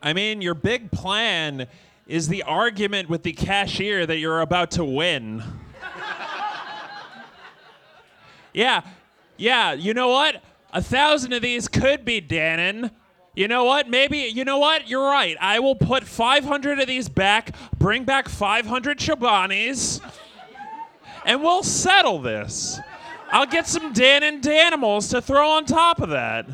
[0.01, 1.67] I mean, your big plan
[2.08, 5.43] is the argument with the cashier that you're about to win.
[8.51, 8.82] yeah,
[9.38, 10.41] yeah, you know what?
[10.73, 12.89] A thousand of these could be Dannon.
[13.36, 13.88] You know what?
[13.88, 14.89] Maybe, you know what?
[14.89, 15.38] You're right.
[15.39, 20.01] I will put 500 of these back, bring back 500 Chobanis,
[21.25, 22.79] and we'll settle this.
[23.31, 26.47] I'll get some Dan and Danimals to throw on top of that.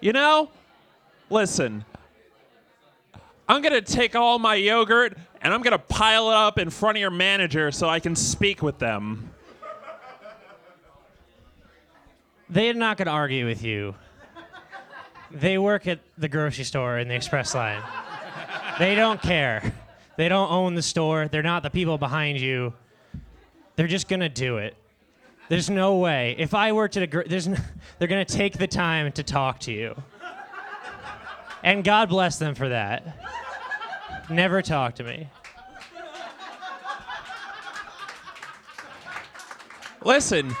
[0.00, 0.50] You know?
[1.30, 1.84] Listen,
[3.48, 7.00] I'm gonna take all my yogurt and I'm gonna pile it up in front of
[7.00, 9.30] your manager so I can speak with them.
[12.54, 13.94] They're not going to argue with you.
[15.30, 17.82] They work at the grocery store in the express line.
[18.78, 19.74] They don't care.
[20.16, 21.26] They don't own the store.
[21.26, 22.72] They're not the people behind you.
[23.76, 24.76] They're just to do it.
[25.48, 26.36] There's no way.
[26.38, 27.62] If I worked at a, gr- there's, n-
[27.98, 29.94] they're gonna take the time to talk to you.
[31.62, 33.18] And God bless them for that.
[34.30, 35.28] Never talk to me.
[40.02, 40.54] Listen,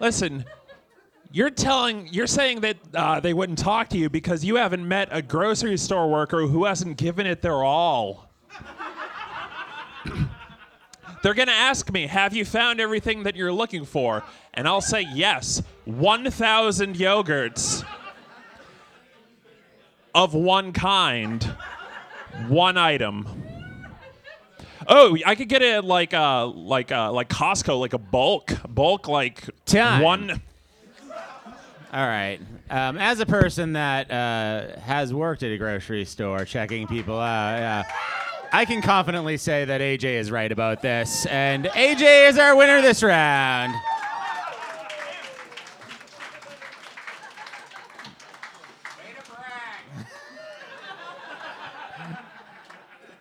[0.00, 0.44] listen.
[1.32, 5.08] You're telling, you're saying that uh, they wouldn't talk to you because you haven't met
[5.10, 8.25] a grocery store worker who hasn't given it their all.
[11.22, 14.22] They're gonna ask me, "Have you found everything that you're looking for?"
[14.54, 15.62] And I'll say yes.
[15.84, 17.84] 1,000 yogurts
[20.14, 21.42] of one kind,
[22.48, 23.42] one item.
[24.88, 29.08] Oh, I could get it like uh like uh like Costco, like a bulk, bulk
[29.08, 30.02] like Time.
[30.02, 30.42] one.
[31.92, 32.38] All right.
[32.68, 37.62] Um, as a person that uh, has worked at a grocery store checking people out,
[37.62, 37.82] uh,
[38.52, 41.26] I can confidently say that AJ is right about this.
[41.26, 43.74] And AJ is our winner this round.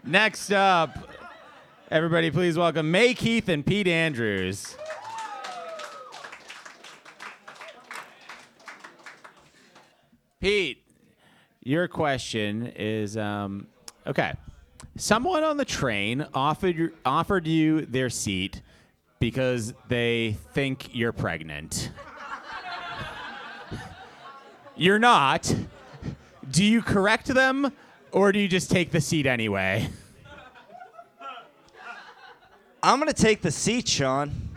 [0.03, 0.97] Next up,
[1.89, 4.77] everybody, please welcome May Keith and Pete Andrews.
[10.39, 10.83] Pete,
[11.63, 13.65] your question is um,
[14.05, 14.33] okay.
[14.97, 18.61] Someone on the train offered offered you their seat
[19.19, 21.91] because they think you're pregnant.
[24.77, 25.53] you're not.
[26.49, 27.73] Do you correct them
[28.13, 29.89] or do you just take the seat anyway?
[32.81, 34.49] I'm gonna take the seat, Sean.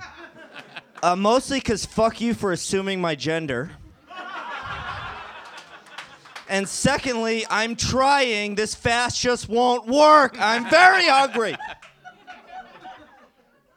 [1.03, 3.73] Uh, mostly because fuck you for assuming my gender.
[6.49, 8.55] And secondly, I'm trying.
[8.55, 10.37] This fast just won't work.
[10.41, 11.57] I'm very hungry.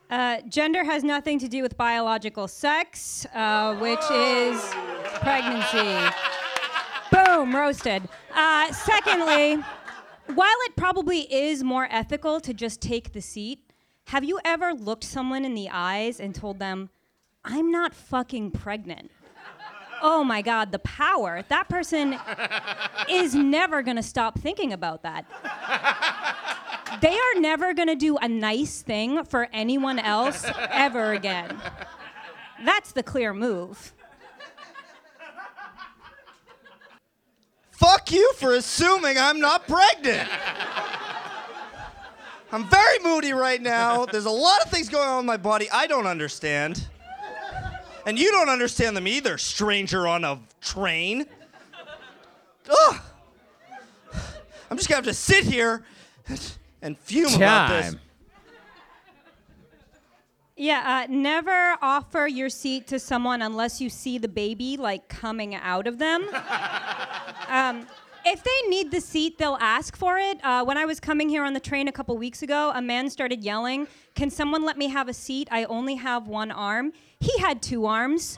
[0.09, 4.61] Uh, gender has nothing to do with biological sex, uh, which is
[5.21, 6.15] pregnancy.
[7.11, 8.03] Boom, roasted.
[8.33, 9.55] Uh, secondly,
[10.33, 13.71] while it probably is more ethical to just take the seat,
[14.07, 16.89] have you ever looked someone in the eyes and told them,
[17.43, 19.11] I'm not fucking pregnant?
[20.01, 21.43] Oh my God, the power.
[21.49, 22.17] That person
[23.09, 25.25] is never gonna stop thinking about that.
[27.01, 31.57] They are never gonna do a nice thing for anyone else ever again.
[32.65, 33.93] That's the clear move.
[37.71, 40.29] Fuck you for assuming I'm not pregnant.
[42.51, 44.05] I'm very moody right now.
[44.05, 46.87] There's a lot of things going on in my body I don't understand.
[48.05, 51.25] And you don't understand them either, stranger on a train.
[52.69, 53.01] Ugh.
[54.69, 55.83] I'm just gonna have to sit here
[56.81, 57.85] and fume about this.
[57.91, 57.99] Time.
[60.55, 65.55] Yeah, uh, never offer your seat to someone unless you see the baby like coming
[65.55, 66.23] out of them.
[67.47, 67.87] um,
[68.25, 70.39] if they need the seat, they'll ask for it.
[70.43, 73.09] Uh, when I was coming here on the train a couple weeks ago, a man
[73.09, 75.47] started yelling, Can someone let me have a seat?
[75.51, 76.93] I only have one arm.
[77.19, 78.37] He had two arms.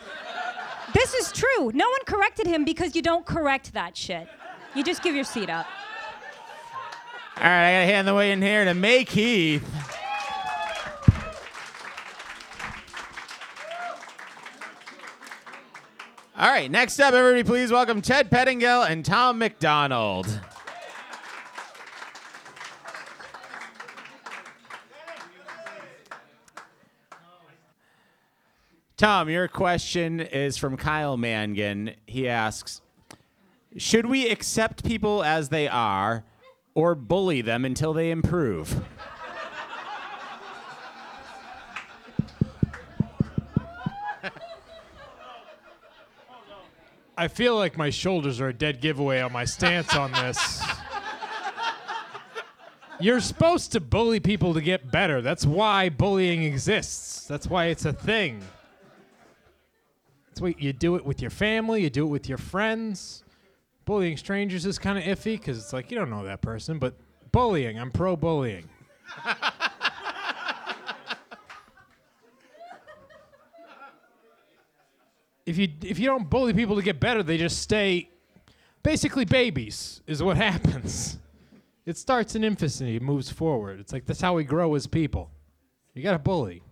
[0.93, 1.72] this is true.
[1.74, 4.28] No one corrected him because you don't correct that shit.
[4.76, 5.67] You just give your seat up.
[7.38, 9.63] All right, I got to hand the way in here to May Keith.
[16.44, 20.28] All right, next up, everybody, please welcome Ted Pettingill and Tom McDonald.
[28.98, 31.92] Tom, your question is from Kyle Mangan.
[32.08, 32.82] He asks
[33.78, 36.26] Should we accept people as they are
[36.76, 38.84] or bully them until they improve?
[47.15, 50.63] I feel like my shoulders are a dead giveaway on my stance on this.
[52.99, 55.21] You're supposed to bully people to get better.
[55.21, 57.26] That's why bullying exists.
[57.28, 58.41] That's why it's a thing.
[60.28, 63.23] That's why you do it with your family, you do it with your friends.
[63.86, 66.95] Bullying strangers is kind of iffy because it's like you don't know that person, but
[67.32, 68.67] bullying, I'm pro bullying.
[75.46, 78.10] If you if you don't bully people to get better, they just stay
[78.82, 81.18] basically babies is what happens.
[81.86, 83.80] It starts in infancy, it moves forward.
[83.80, 85.32] It's like that's how we grow as people.
[85.94, 86.64] You got to bully.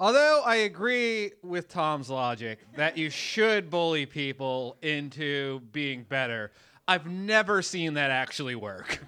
[0.00, 6.52] Although I agree with Tom's logic that you should bully people into being better,
[6.90, 9.00] I've never seen that actually work.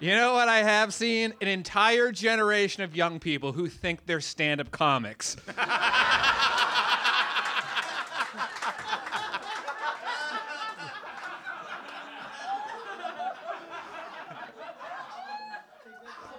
[0.00, 1.32] you know what I have seen?
[1.40, 5.36] An entire generation of young people who think they're stand up comics.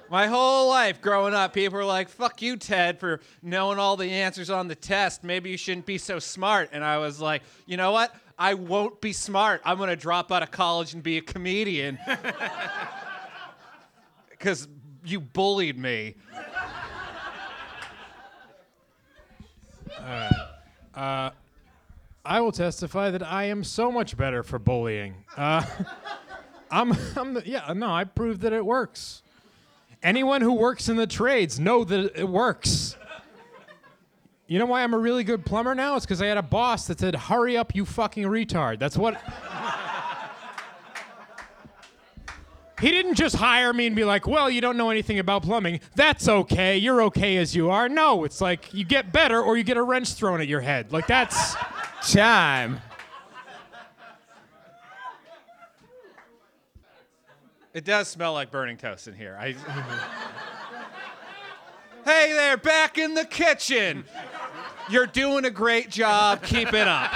[0.09, 4.11] My whole life growing up, people were like, fuck you, Ted, for knowing all the
[4.11, 5.23] answers on the test.
[5.23, 6.71] Maybe you shouldn't be so smart.
[6.73, 8.13] And I was like, you know what?
[8.41, 9.61] I won't be smart.
[9.63, 11.99] I'm going to drop out of college and be a comedian.
[14.31, 14.67] Because
[15.05, 16.15] you bullied me.
[20.95, 21.29] Uh,
[22.25, 25.23] I will testify that I am so much better for bullying.
[25.37, 25.63] Uh,
[26.71, 29.21] I'm, I'm the, yeah, no, I proved that it works.
[30.01, 32.97] Anyone who works in the trades know that it works.
[34.51, 35.95] You know why I'm a really good plumber now?
[35.95, 39.21] It's because I had a boss that said, "Hurry up, you fucking retard." That's what.
[42.81, 45.81] He didn't just hire me and be like, "Well, you don't know anything about plumbing.
[45.95, 46.79] That's okay.
[46.79, 49.83] You're okay as you are." No, it's like you get better or you get a
[49.83, 50.91] wrench thrown at your head.
[50.91, 51.55] Like that's
[52.11, 52.81] time.
[57.75, 59.37] It does smell like burning toast in here.
[59.39, 59.51] I.
[62.03, 64.05] hey there, back in the kitchen.
[64.89, 66.43] You're doing a great job.
[66.43, 67.11] Keep it up.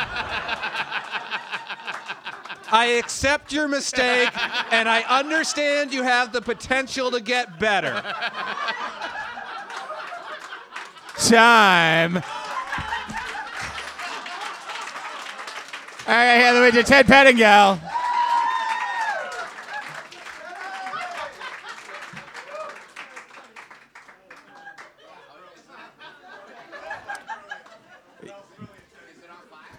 [2.72, 4.30] I accept your mistake,
[4.72, 8.02] and I understand you have the potential to get better.
[11.18, 12.18] Time.
[16.08, 17.80] All right, the way to Ted Pettingill.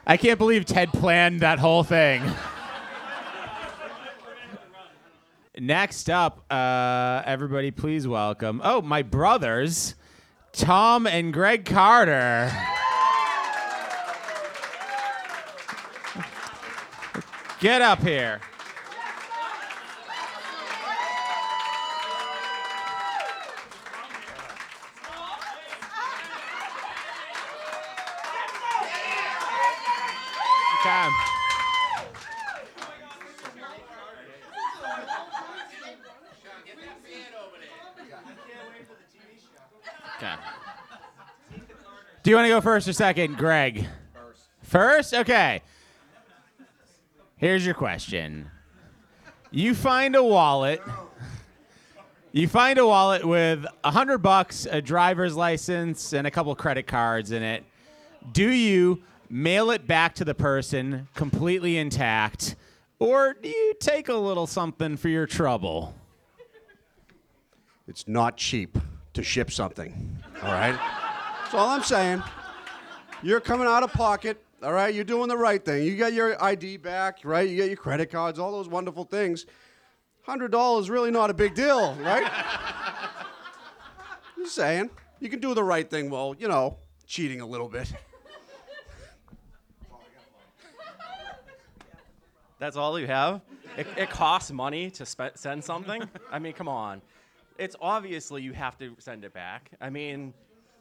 [0.09, 2.23] I can't believe Ted planned that whole thing.
[5.59, 8.61] Next up, uh, everybody, please welcome.
[8.63, 9.97] Oh, my brothers,
[10.53, 12.53] Tom and Greg Carter.
[17.59, 18.41] Get up here.
[42.27, 43.87] Do you want to go first or second, Greg?
[44.13, 44.49] First.
[44.63, 45.15] First?
[45.15, 45.63] Okay.
[47.37, 48.51] Here's your question.
[49.53, 50.83] You find a wallet.
[52.33, 56.89] You find a wallet with a hundred bucks, a driver's license, and a couple credit
[56.89, 57.63] cards in it.
[58.33, 62.57] Do you mail it back to the person completely intact,
[62.99, 65.95] or do you take a little something for your trouble?
[67.87, 68.77] It's not cheap
[69.13, 70.19] to ship something.
[70.43, 71.06] All right?
[71.47, 72.25] That's all I'm saying.
[73.23, 74.45] You're coming out of pocket.
[74.65, 74.93] All right?
[74.93, 75.85] You're doing the right thing.
[75.85, 77.49] You got your ID back, right?
[77.49, 79.47] You get your credit cards, all those wonderful things.
[80.27, 82.29] $100 is really not a big deal, right?
[84.37, 84.91] Just saying.
[85.21, 87.93] You can do the right thing while, you know, cheating a little bit.
[92.59, 93.41] That's all you have?
[93.77, 96.03] It, it costs money to spe- send something?
[96.33, 97.03] I mean, come on.
[97.57, 99.71] It's obviously you have to send it back.
[99.81, 100.35] I mean,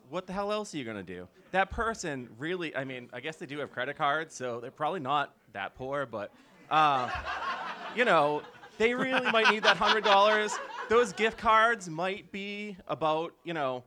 [0.09, 1.27] what the hell else are you going to do?
[1.51, 4.99] That person really, I mean, I guess they do have credit cards, so they're probably
[4.99, 6.31] not that poor, but,
[6.69, 7.09] uh,
[7.95, 8.41] you know,
[8.77, 10.51] they really might need that $100.
[10.89, 13.83] Those gift cards might be about, you know,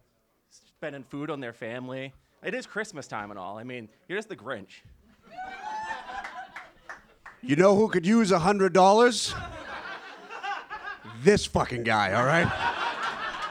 [0.50, 2.12] spending food on their family.
[2.42, 3.59] It is Christmas time and all.
[3.59, 4.83] I mean, you're just the Grinch.
[7.42, 9.35] You know who could use a hundred dollars?
[11.22, 12.46] This fucking guy, all right?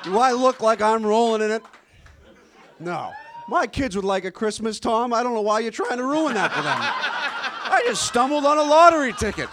[0.04, 1.64] Do I look like I'm rolling in it?
[2.80, 3.12] No.
[3.48, 5.14] My kids would like a Christmas, Tom.
[5.14, 6.78] I don't know why you're trying to ruin that for them.
[7.74, 9.50] I just stumbled on a lottery ticket.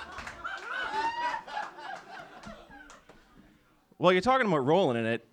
[3.98, 5.26] Well, you're talking about rolling in it.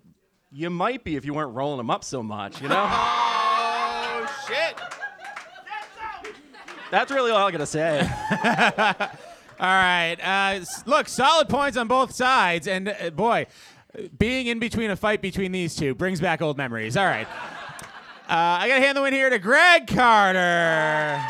[0.52, 2.88] You might be if you weren't rolling them up so much, you know?
[4.14, 4.78] Oh, shit.
[6.90, 8.00] That's really all I gotta say.
[9.58, 10.16] All right.
[10.22, 12.68] Uh, look, solid points on both sides.
[12.68, 13.46] And uh, boy,
[14.18, 16.96] being in between a fight between these two brings back old memories.
[16.96, 17.26] All right.
[18.32, 21.20] Uh, I got to hand the win here to Greg Carter.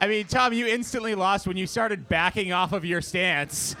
[0.00, 3.76] I mean, Tom, you instantly lost when you started backing off of your stance.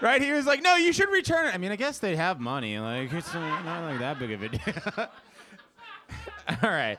[0.00, 0.20] Right?
[0.20, 1.54] He was like, no, you should return it.
[1.54, 2.80] I mean, I guess they have money.
[2.80, 4.58] Like, it's not like that big of a deal.
[6.64, 6.98] All right.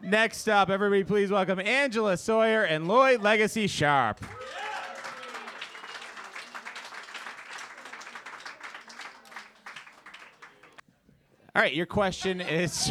[0.00, 4.24] Next up, everybody, please welcome Angela Sawyer and Lloyd Legacy Sharp.
[11.56, 12.90] All right, your question is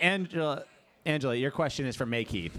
[0.00, 0.64] Angela
[1.04, 2.58] Angela, your question is from May Keith.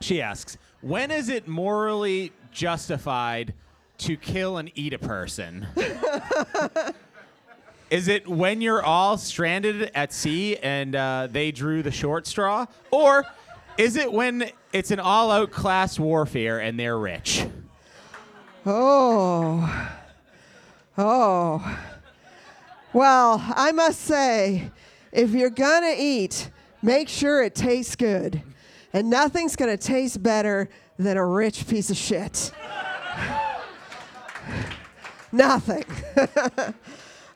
[0.00, 3.54] She asks, "When is it morally justified
[3.98, 5.68] to kill and eat a person?"
[7.88, 12.66] Is it when you're all stranded at sea and uh, they drew the short straw?
[12.90, 13.24] Or
[13.78, 17.46] is it when it's an all out class warfare and they're rich?
[18.64, 19.95] Oh.
[20.98, 21.78] Oh.
[22.92, 24.70] Well, I must say,
[25.12, 26.50] if you're gonna eat,
[26.82, 28.42] make sure it tastes good.
[28.94, 32.50] And nothing's gonna taste better than a rich piece of shit.
[35.32, 35.84] Nothing.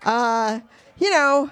[0.05, 0.61] uh,
[0.99, 1.51] you know,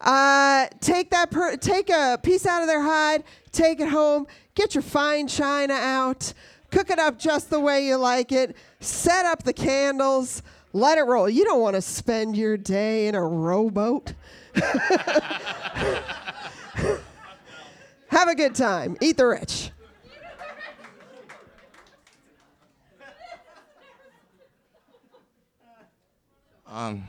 [0.00, 4.76] uh, take that per- take a piece out of their hide, take it home, get
[4.76, 6.32] your fine china out,
[6.70, 11.02] cook it up just the way you like it, set up the candles, let it
[11.02, 11.28] roll.
[11.28, 14.14] You don't want to spend your day in a rowboat.
[18.08, 18.96] Have a good time.
[19.00, 19.70] Eat the rich.
[26.66, 27.04] Um,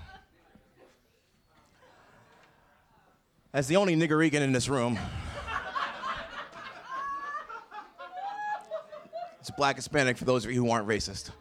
[3.53, 4.97] as the only niggerigan in this room,
[9.39, 11.31] it's black Hispanic for those of you who aren't racist.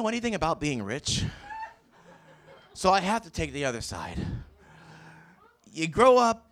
[0.00, 1.24] Know anything about being rich,
[2.72, 4.18] so I have to take the other side.
[5.70, 6.50] You grow up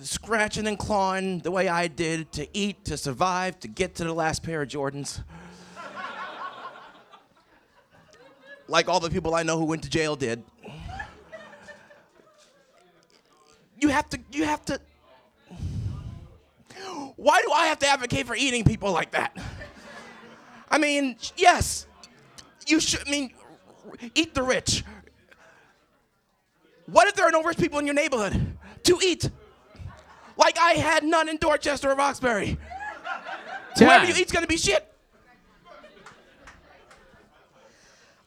[0.00, 4.12] scratching and clawing the way I did to eat, to survive, to get to the
[4.14, 5.22] last pair of Jordans.
[8.68, 10.42] like all the people I know who went to jail did.
[13.78, 14.80] You have to, you have to.
[17.16, 19.36] Why do I have to advocate for eating people like that?
[20.70, 21.86] I mean, yes,
[22.66, 23.32] you should, I mean,
[24.14, 24.84] eat the rich.
[26.86, 29.30] What if there are no rich people in your neighborhood to eat?
[30.36, 32.58] Like I had none in Dorchester or Roxbury.
[33.78, 34.88] Whoever you eat's gonna be shit.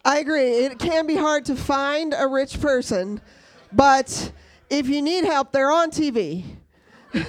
[0.03, 0.65] I agree.
[0.65, 3.21] It can be hard to find a rich person,
[3.73, 4.31] but
[4.69, 6.45] if you need help, they're on TV.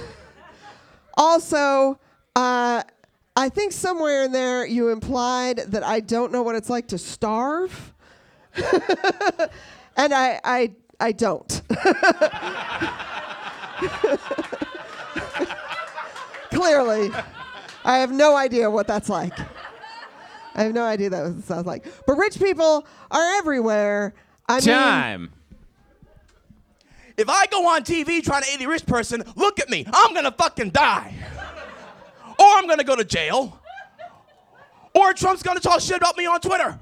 [1.17, 1.99] also,
[2.35, 2.83] uh,
[3.37, 6.97] I think somewhere in there you implied that I don't know what it's like to
[6.97, 7.93] starve,
[9.95, 11.61] and I, I, I don't.
[16.49, 17.11] Clearly,
[17.85, 19.37] I have no idea what that's like.
[20.55, 21.85] I have no idea that what it sounds like.
[22.07, 24.15] But rich people are everywhere.
[24.49, 25.31] I mean, Time.
[27.17, 29.85] If I go on TV trying to eat a rich person, look at me.
[29.93, 31.13] I'm gonna fucking die.
[32.39, 33.59] Or I'm gonna go to jail.
[34.93, 36.79] Or Trump's gonna talk shit about me on Twitter.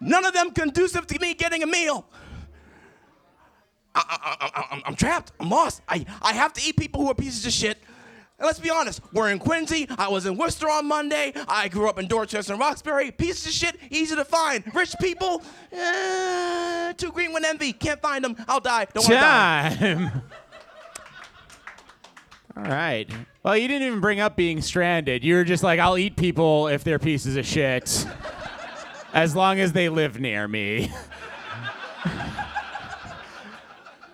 [0.00, 2.06] None of them conducive to me getting a meal.
[3.94, 5.32] I, I'm trapped.
[5.40, 5.82] I'm lost.
[5.88, 7.78] I, I have to eat people who are pieces of shit.
[8.38, 9.86] And let's be honest, we're in Quincy.
[9.98, 11.34] I was in Worcester on Monday.
[11.46, 13.10] I grew up in Dorchester and Roxbury.
[13.10, 14.64] Pieces of shit, easy to find.
[14.74, 17.74] Rich people, eh, too green with envy.
[17.74, 18.36] Can't find them.
[18.48, 18.86] I'll die.
[18.94, 20.12] Don't want to die.
[22.64, 23.08] All right.
[23.42, 25.24] Well, you didn't even bring up being stranded.
[25.24, 28.06] You were just like, I'll eat people if they're pieces of shit,
[29.14, 30.92] as long as they live near me.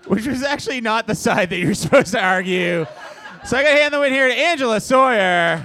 [0.07, 2.87] Which was actually not the side that you're supposed to argue.
[3.45, 5.61] So I gotta hand the win here to Angela Sawyer.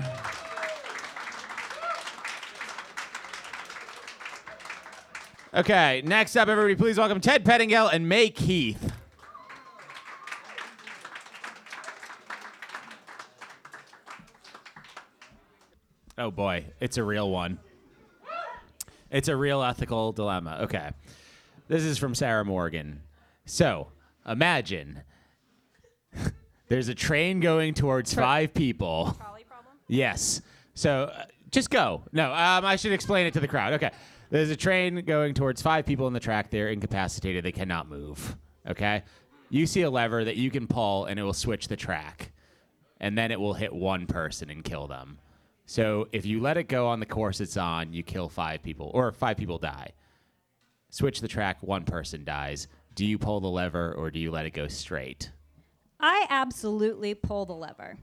[5.54, 8.92] Okay, next up, everybody, please welcome Ted Pettingill and May Keith.
[16.22, 17.58] Oh boy, it's a real one.
[19.10, 20.60] It's a real ethical dilemma.
[20.62, 20.92] Okay.
[21.68, 23.02] This is from Sarah Morgan.
[23.46, 23.88] So,
[24.28, 25.02] imagine
[26.68, 29.16] there's a train going towards five people.
[29.18, 29.46] Problem?
[29.88, 30.44] Yes.
[30.76, 32.04] So, uh, just go.
[32.12, 33.74] No, um, I should explain it to the crowd.
[33.74, 33.90] Okay.
[34.30, 36.52] There's a train going towards five people in the track.
[36.52, 37.44] They're incapacitated.
[37.44, 38.38] They cannot move.
[38.70, 39.02] Okay.
[39.50, 42.32] You see a lever that you can pull, and it will switch the track,
[43.00, 45.18] and then it will hit one person and kill them.
[45.72, 48.92] So if you let it go on the course it's on, you kill five people,
[48.94, 49.94] or five people die.
[50.90, 52.68] Switch the track, one person dies.
[52.94, 55.32] Do you pull the lever or do you let it go straight?
[55.98, 57.96] I absolutely pull the lever.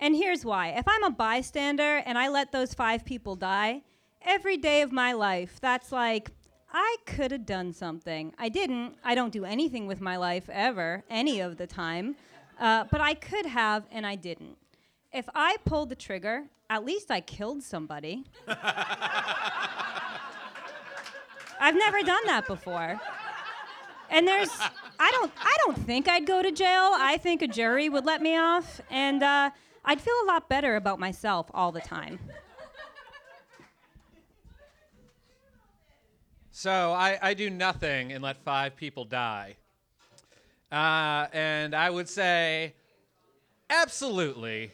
[0.00, 0.70] And here's why.
[0.70, 3.82] If I'm a bystander and I let those five people die,
[4.22, 6.32] every day of my life, that's like,
[6.72, 8.34] I could have done something.
[8.38, 8.96] I didn't.
[9.04, 12.16] I don't do anything with my life ever, any of the time.
[12.58, 14.56] Uh, but I could have, and I didn't.
[15.12, 18.24] If I pulled the trigger, at least I killed somebody.
[21.60, 22.98] I've never done that before.
[24.08, 24.48] And there's,
[24.98, 26.92] I don't, I don't think I'd go to jail.
[26.94, 29.50] I think a jury would let me off, and uh,
[29.84, 32.18] I'd feel a lot better about myself all the time.
[36.52, 39.56] So I, I do nothing and let five people die.
[40.70, 42.74] Uh, and I would say,
[43.68, 44.72] absolutely.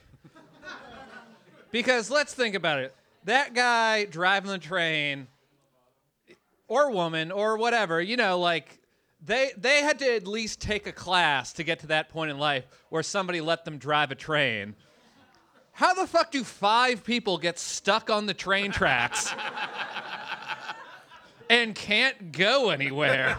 [1.71, 2.95] Because let's think about it.
[3.25, 5.27] That guy driving the train,
[6.67, 8.79] or woman, or whatever, you know, like
[9.25, 12.39] they they had to at least take a class to get to that point in
[12.39, 14.75] life where somebody let them drive a train.
[15.73, 19.33] How the fuck do five people get stuck on the train tracks
[21.51, 23.39] and can't go anywhere?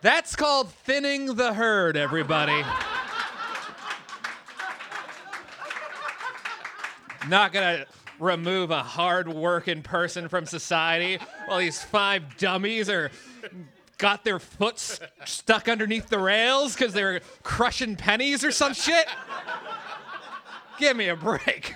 [0.00, 2.62] That's called thinning the herd, everybody.
[7.28, 7.86] Not gonna
[8.18, 13.10] remove a hard working person from society while these five dummies are
[13.98, 14.78] got their foot
[15.24, 19.06] stuck underneath the rails because they're crushing pennies or some shit.
[20.78, 21.74] Give me a break.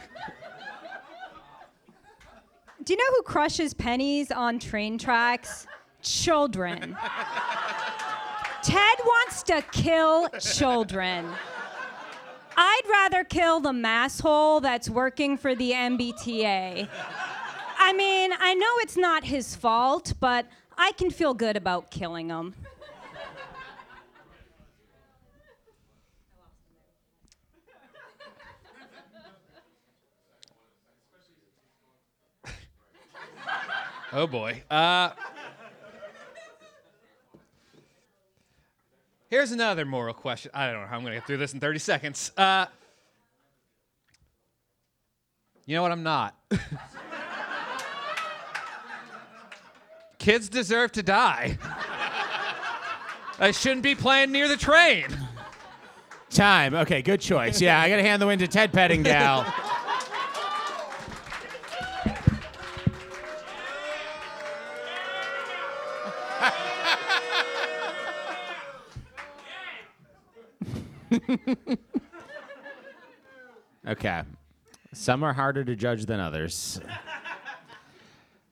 [2.85, 5.67] Do you know who crushes pennies on train tracks?
[6.03, 6.97] Children.
[8.63, 11.27] Ted wants to kill children.
[12.57, 16.89] I'd rather kill the masshole that's working for the MBTA.
[17.79, 20.47] I mean, I know it's not his fault, but
[20.77, 22.55] I can feel good about killing him.
[34.15, 34.63] Oh boy.
[34.71, 35.09] Uh,
[39.33, 40.51] here's another moral question.
[40.53, 42.33] I don't know how I'm going to get through this in 30 seconds.
[42.37, 42.67] Uh,
[45.65, 45.91] you know what?
[45.91, 46.37] I'm not.
[50.19, 51.57] Kids deserve to die.
[53.39, 55.07] I shouldn't be playing near the train.
[56.29, 56.75] Time.
[56.75, 57.59] Okay, good choice.
[57.59, 59.51] Yeah, I got to hand the win to Ted Pettingill.
[73.89, 74.23] okay.
[74.93, 76.81] Some are harder to judge than others.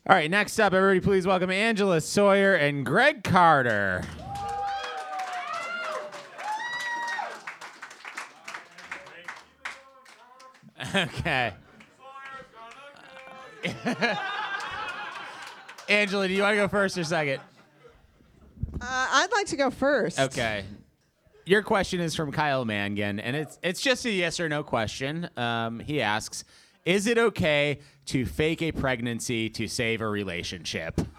[0.09, 4.03] All right, next up, everybody, please welcome Angela Sawyer and Greg Carter.
[10.95, 11.53] Okay.
[15.89, 17.41] Angela, do you want to go first or second?
[18.81, 20.19] Uh, I'd like to go first.
[20.19, 20.65] Okay.
[21.51, 25.29] Your question is from Kyle Mangan, and it's it's just a yes or no question.
[25.37, 26.45] Um, he asks,
[26.85, 31.01] "Is it okay to fake a pregnancy to save a relationship?"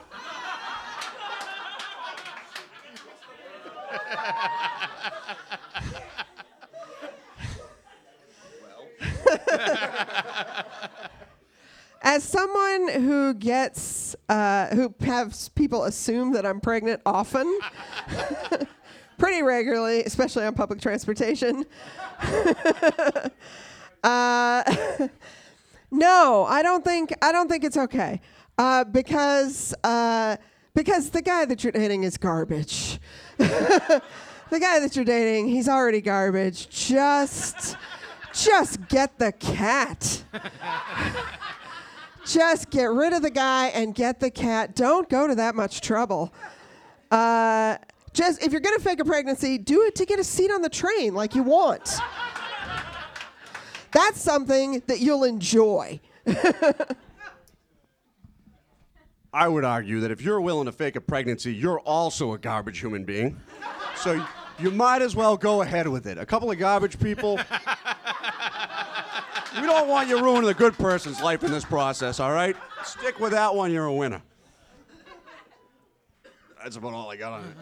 [12.04, 17.60] As someone who gets, uh, who has people assume that I'm pregnant often,
[19.22, 21.64] pretty regularly, especially on public transportation.
[24.04, 24.64] uh,
[25.92, 28.20] no, I don't think I don't think it's okay
[28.58, 30.38] uh, because uh,
[30.74, 33.00] because the guy that you're dating is garbage.
[33.38, 34.02] the
[34.50, 36.68] guy that you're dating, he's already garbage.
[36.70, 37.78] Just
[38.34, 40.24] just get the cat.
[42.26, 44.76] just get rid of the guy and get the cat.
[44.76, 46.34] Don't go to that much trouble.
[47.12, 47.78] Uh,
[48.14, 50.70] just if you're gonna fake a pregnancy, do it to get a seat on the
[50.70, 51.96] train like you want.
[53.92, 56.00] That's something that you'll enjoy.
[59.34, 62.80] I would argue that if you're willing to fake a pregnancy, you're also a garbage
[62.80, 63.40] human being.
[63.96, 64.26] So
[64.60, 66.18] you might as well go ahead with it.
[66.18, 67.38] A couple of garbage people.
[69.56, 72.58] we don't want you ruining a good person's life in this process, all right?
[72.84, 74.22] Stick with that one, you're a winner.
[76.64, 77.56] That's about all I got on it.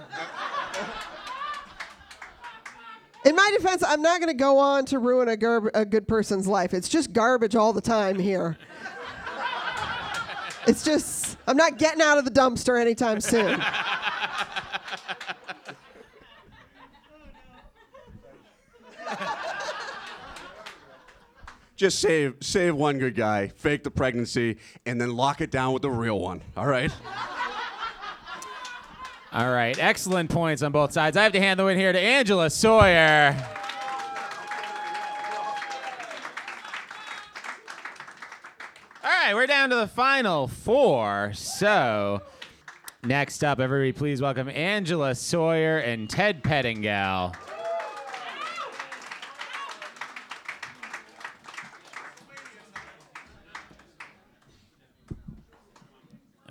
[3.26, 6.08] In my defense, I'm not going to go on to ruin a, gar- a good
[6.08, 6.74] person's life.
[6.74, 8.58] It's just garbage all the time here.
[10.68, 13.62] it's just, I'm not getting out of the dumpster anytime soon.
[21.76, 25.82] just save save one good guy, fake the pregnancy, and then lock it down with
[25.82, 26.42] the real one.
[26.58, 26.92] All right.
[29.32, 31.16] All right, excellent points on both sides.
[31.16, 33.38] I have to hand the win here to Angela Sawyer.
[39.04, 41.32] All right, we're down to the final four.
[41.36, 42.24] So,
[43.04, 47.36] next up, everybody, please welcome Angela Sawyer and Ted Pettingill.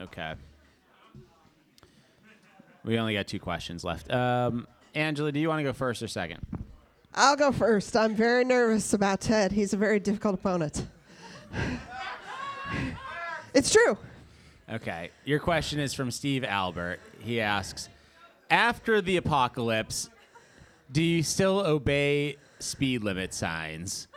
[0.01, 0.35] Okay.
[2.89, 4.11] We only got two questions left.
[4.11, 6.41] Um, Angela, do you want to go first or second?
[7.15, 7.95] I'll go first.
[7.95, 9.53] I'm very nervous about Ted.
[9.53, 10.87] He's a very difficult opponent.
[13.53, 13.99] it's true.
[14.73, 15.11] Okay.
[15.27, 17.01] Your question is from Steve Albert.
[17.21, 17.91] He asks
[18.49, 20.09] After the apocalypse,
[20.91, 24.09] do you still obey speed limit signs?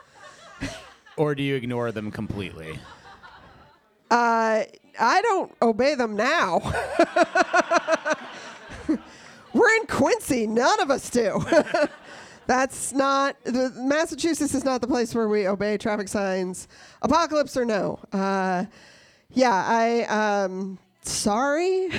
[1.18, 2.80] or do you ignore them completely?
[4.10, 4.64] Uh,
[4.98, 6.62] I don't obey them now.
[9.54, 10.48] We're in Quincy.
[10.48, 11.44] None of us do.
[12.48, 16.68] That's not the Massachusetts is not the place where we obey traffic signs.
[17.02, 18.00] Apocalypse or no?
[18.12, 18.66] Uh,
[19.34, 20.04] yeah, I
[20.44, 21.90] um, sorry.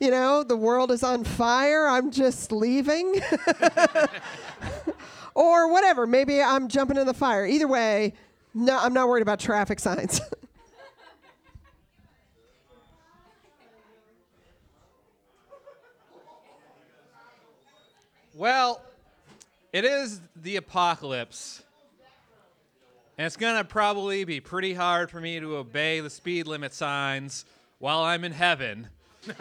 [0.00, 1.86] you know, the world is on fire.
[1.86, 3.22] I'm just leaving.
[5.34, 6.06] or whatever.
[6.06, 7.46] Maybe I'm jumping in the fire.
[7.46, 8.14] Either way,
[8.54, 10.20] no, I'm not worried about traffic signs.
[18.40, 18.80] Well,
[19.70, 21.62] it is the apocalypse.
[23.18, 26.72] And it's going to probably be pretty hard for me to obey the speed limit
[26.72, 27.44] signs
[27.80, 28.88] while I'm in heaven.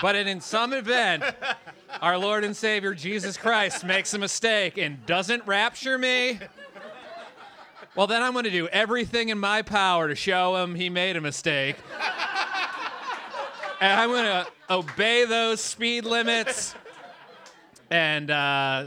[0.00, 1.22] but in some event,
[2.00, 6.40] our Lord and Savior Jesus Christ makes a mistake and doesn't rapture me.
[7.94, 11.16] Well, then I'm going to do everything in my power to show him he made
[11.16, 11.76] a mistake.
[13.82, 16.74] and I'm going to obey those speed limits
[17.90, 18.86] and uh,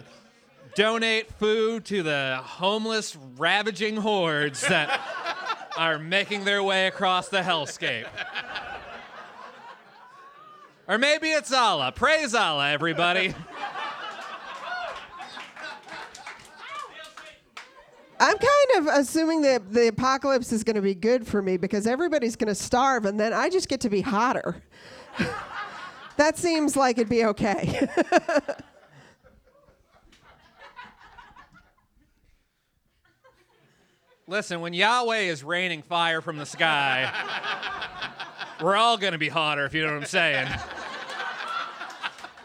[0.76, 5.00] donate food to the homeless, ravaging hordes that
[5.78, 8.08] are making their way across the hellscape.
[10.88, 11.92] Or maybe it's Allah.
[11.94, 13.36] Praise Allah, everybody.
[18.20, 21.86] I'm kind of assuming that the apocalypse is going to be good for me because
[21.86, 24.64] everybody's going to starve and then I just get to be hotter.
[26.18, 27.88] that seems like it'd be okay.
[34.28, 37.12] Listen, when Yahweh is raining fire from the sky,
[38.62, 40.48] we're all going to be hotter, if you know what I'm saying.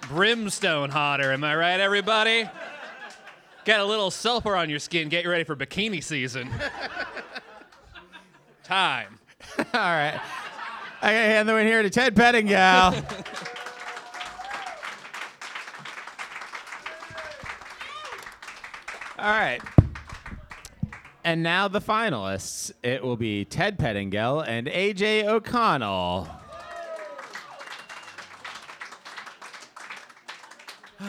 [0.08, 2.48] Brimstone hotter, am I right, everybody?
[3.64, 6.50] Get a little sulfur on your skin, get you ready for bikini season.
[8.64, 9.18] Time.
[9.58, 10.20] All right.
[11.00, 13.54] I gotta hand the win here to Ted Pettingill.
[19.18, 19.60] All right.
[21.24, 22.70] And now the finalists.
[22.82, 26.28] It will be Ted Pettingill and AJ O'Connell.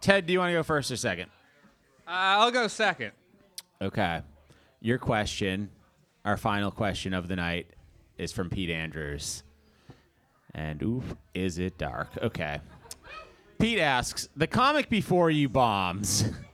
[0.00, 1.30] Ted, do you want to go first or second?
[2.06, 3.12] Uh, I'll go second.
[3.82, 4.22] Okay.
[4.80, 5.70] Your question,
[6.24, 7.66] our final question of the night,
[8.16, 9.42] is from Pete Andrews.
[10.54, 12.08] And oof, is it dark?
[12.22, 12.60] Okay.
[13.58, 16.30] Pete asks The comic before you bombs,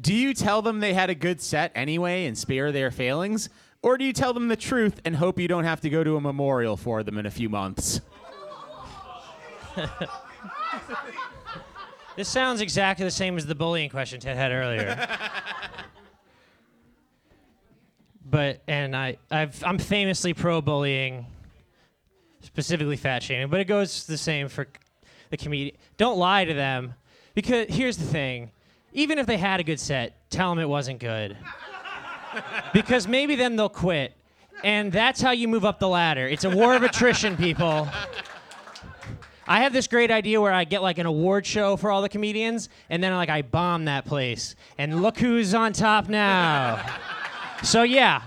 [0.00, 3.48] do you tell them they had a good set anyway and spare their failings?
[3.82, 6.16] Or do you tell them the truth and hope you don't have to go to
[6.16, 8.00] a memorial for them in a few months?
[12.20, 15.08] This sounds exactly the same as the bullying question Ted had earlier.
[18.26, 21.24] but and I I've, I'm famously pro bullying,
[22.42, 23.48] specifically fat shaming.
[23.48, 24.66] But it goes the same for
[25.30, 25.76] the comedian.
[25.96, 26.92] Don't lie to them,
[27.34, 28.50] because here's the thing:
[28.92, 31.36] even if they had a good set, tell them it wasn't good,
[32.72, 34.14] because maybe then they'll quit,
[34.64, 36.26] and that's how you move up the ladder.
[36.26, 37.88] It's a war of attrition, people.
[39.46, 42.08] I have this great idea where I get like an award show for all the
[42.08, 46.84] comedians, and then like I bomb that place, and look who's on top now.
[47.62, 48.22] so yeah,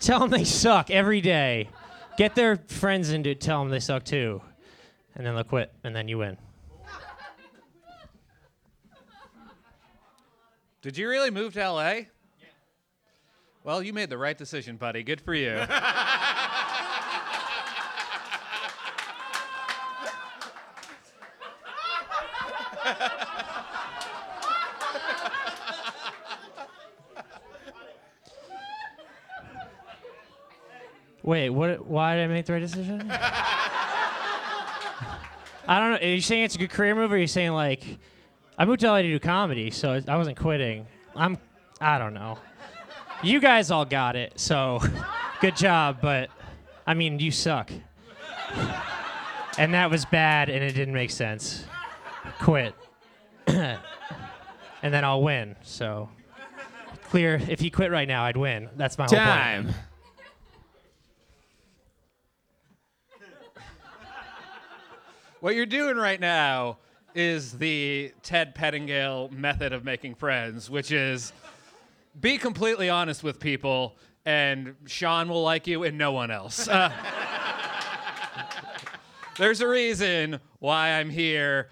[0.00, 1.68] tell them they suck every day.
[2.16, 4.40] Get their friends in to tell them they suck too,
[5.14, 6.36] and then they'll quit, and then you win.
[10.84, 11.82] Did you really move to LA?
[11.92, 12.04] Yeah.
[13.62, 15.02] Well, you made the right decision, buddy.
[15.02, 15.48] Good for you.
[31.22, 31.86] Wait, what?
[31.86, 33.10] Why did I make the right decision?
[35.66, 35.96] I don't know.
[35.96, 37.98] Are you saying it's a good career move, or are you saying like
[38.56, 40.86] I moved to LA to do comedy, so I wasn't quitting.
[41.16, 41.38] I'm,
[41.80, 42.38] I don't know.
[43.22, 44.80] You guys all got it, so
[45.40, 45.98] good job.
[46.00, 46.30] But
[46.86, 47.70] I mean, you suck.
[49.58, 51.64] and that was bad, and it didn't make sense.
[52.40, 52.74] Quit.
[53.46, 53.78] and
[54.82, 55.56] then I'll win.
[55.62, 56.08] So
[57.04, 57.40] clear.
[57.48, 58.68] If he quit right now, I'd win.
[58.76, 59.28] That's my whole point.
[59.28, 59.74] Time.
[65.40, 66.78] What you're doing right now
[67.14, 71.32] is the Ted Pettingill method of making friends, which is
[72.20, 76.68] be completely honest with people, and Sean will like you and no one else.
[76.68, 76.92] Uh,
[79.38, 81.70] there's a reason why I'm here,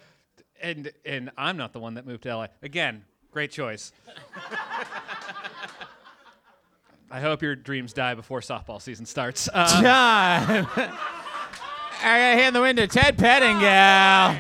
[0.60, 2.46] and and I'm not the one that moved to LA.
[2.62, 3.92] Again, great choice.
[7.10, 9.48] I hope your dreams die before softball season starts.
[9.52, 10.66] Uh, Time.
[12.04, 14.38] I gotta hand the win to Ted Pettingill.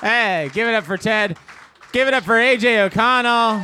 [0.00, 1.36] Hey, give it up for Ted.
[1.92, 3.60] Give it up for AJ O'Connell.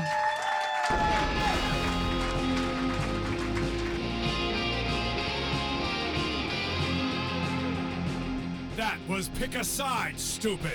[8.76, 10.72] That was Pick a Side, stupid.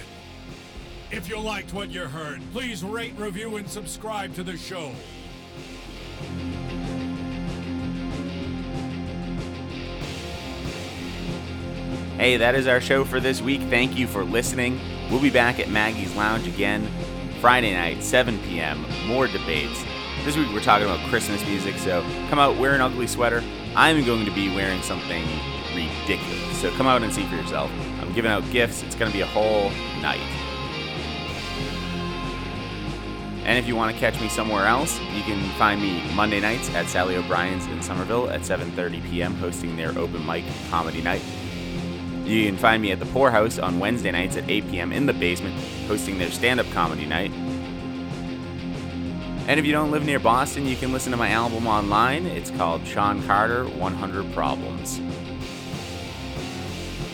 [1.12, 4.94] If you liked what you heard, please rate, review, and subscribe to the show.
[12.16, 13.62] Hey, that is our show for this week.
[13.64, 14.80] Thank you for listening.
[15.10, 16.88] We'll be back at Maggie's Lounge again
[17.42, 18.86] Friday night, 7 p.m.
[19.08, 19.84] More debates.
[20.24, 23.44] This week we're talking about Christmas music, so come out, wear an ugly sweater.
[23.76, 25.26] I'm going to be wearing something
[25.74, 27.72] ridiculous, so come out and see for yourself.
[28.00, 28.84] I'm giving out gifts.
[28.84, 30.20] It's going to be a whole night.
[33.46, 36.70] And if you want to catch me somewhere else, you can find me Monday nights
[36.76, 39.34] at Sally O'Brien's in Somerville at 7:30 p.m.
[39.34, 41.24] hosting their open mic comedy night.
[42.30, 44.94] You can find me at the Poorhouse on Wednesday nights at 8 p.m.
[44.94, 45.56] in the basement,
[45.88, 47.32] hosting their stand up comedy night.
[49.48, 52.28] And if you don't live near Boston, you can listen to my album online.
[52.28, 55.02] It's called Sean Carter 100 Problems.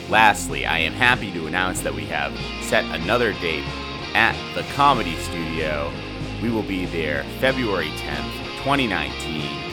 [0.10, 3.64] Lastly, I am happy to announce that we have set another date
[4.14, 5.94] at the Comedy Studio.
[6.42, 8.34] We will be there February 10th,
[8.66, 9.65] 2019.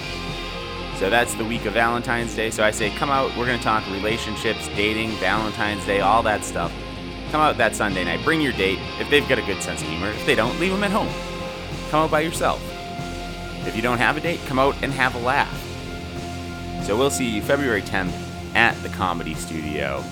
[1.02, 2.50] So that's the week of Valentine's Day.
[2.50, 3.36] So I say, come out.
[3.36, 6.72] We're going to talk relationships, dating, Valentine's Day, all that stuff.
[7.32, 8.22] Come out that Sunday night.
[8.22, 10.10] Bring your date if they've got a good sense of humor.
[10.10, 11.08] If they don't, leave them at home.
[11.90, 12.62] Come out by yourself.
[13.66, 15.52] If you don't have a date, come out and have a laugh.
[16.86, 18.14] So we'll see you February 10th
[18.54, 20.04] at the Comedy Studio.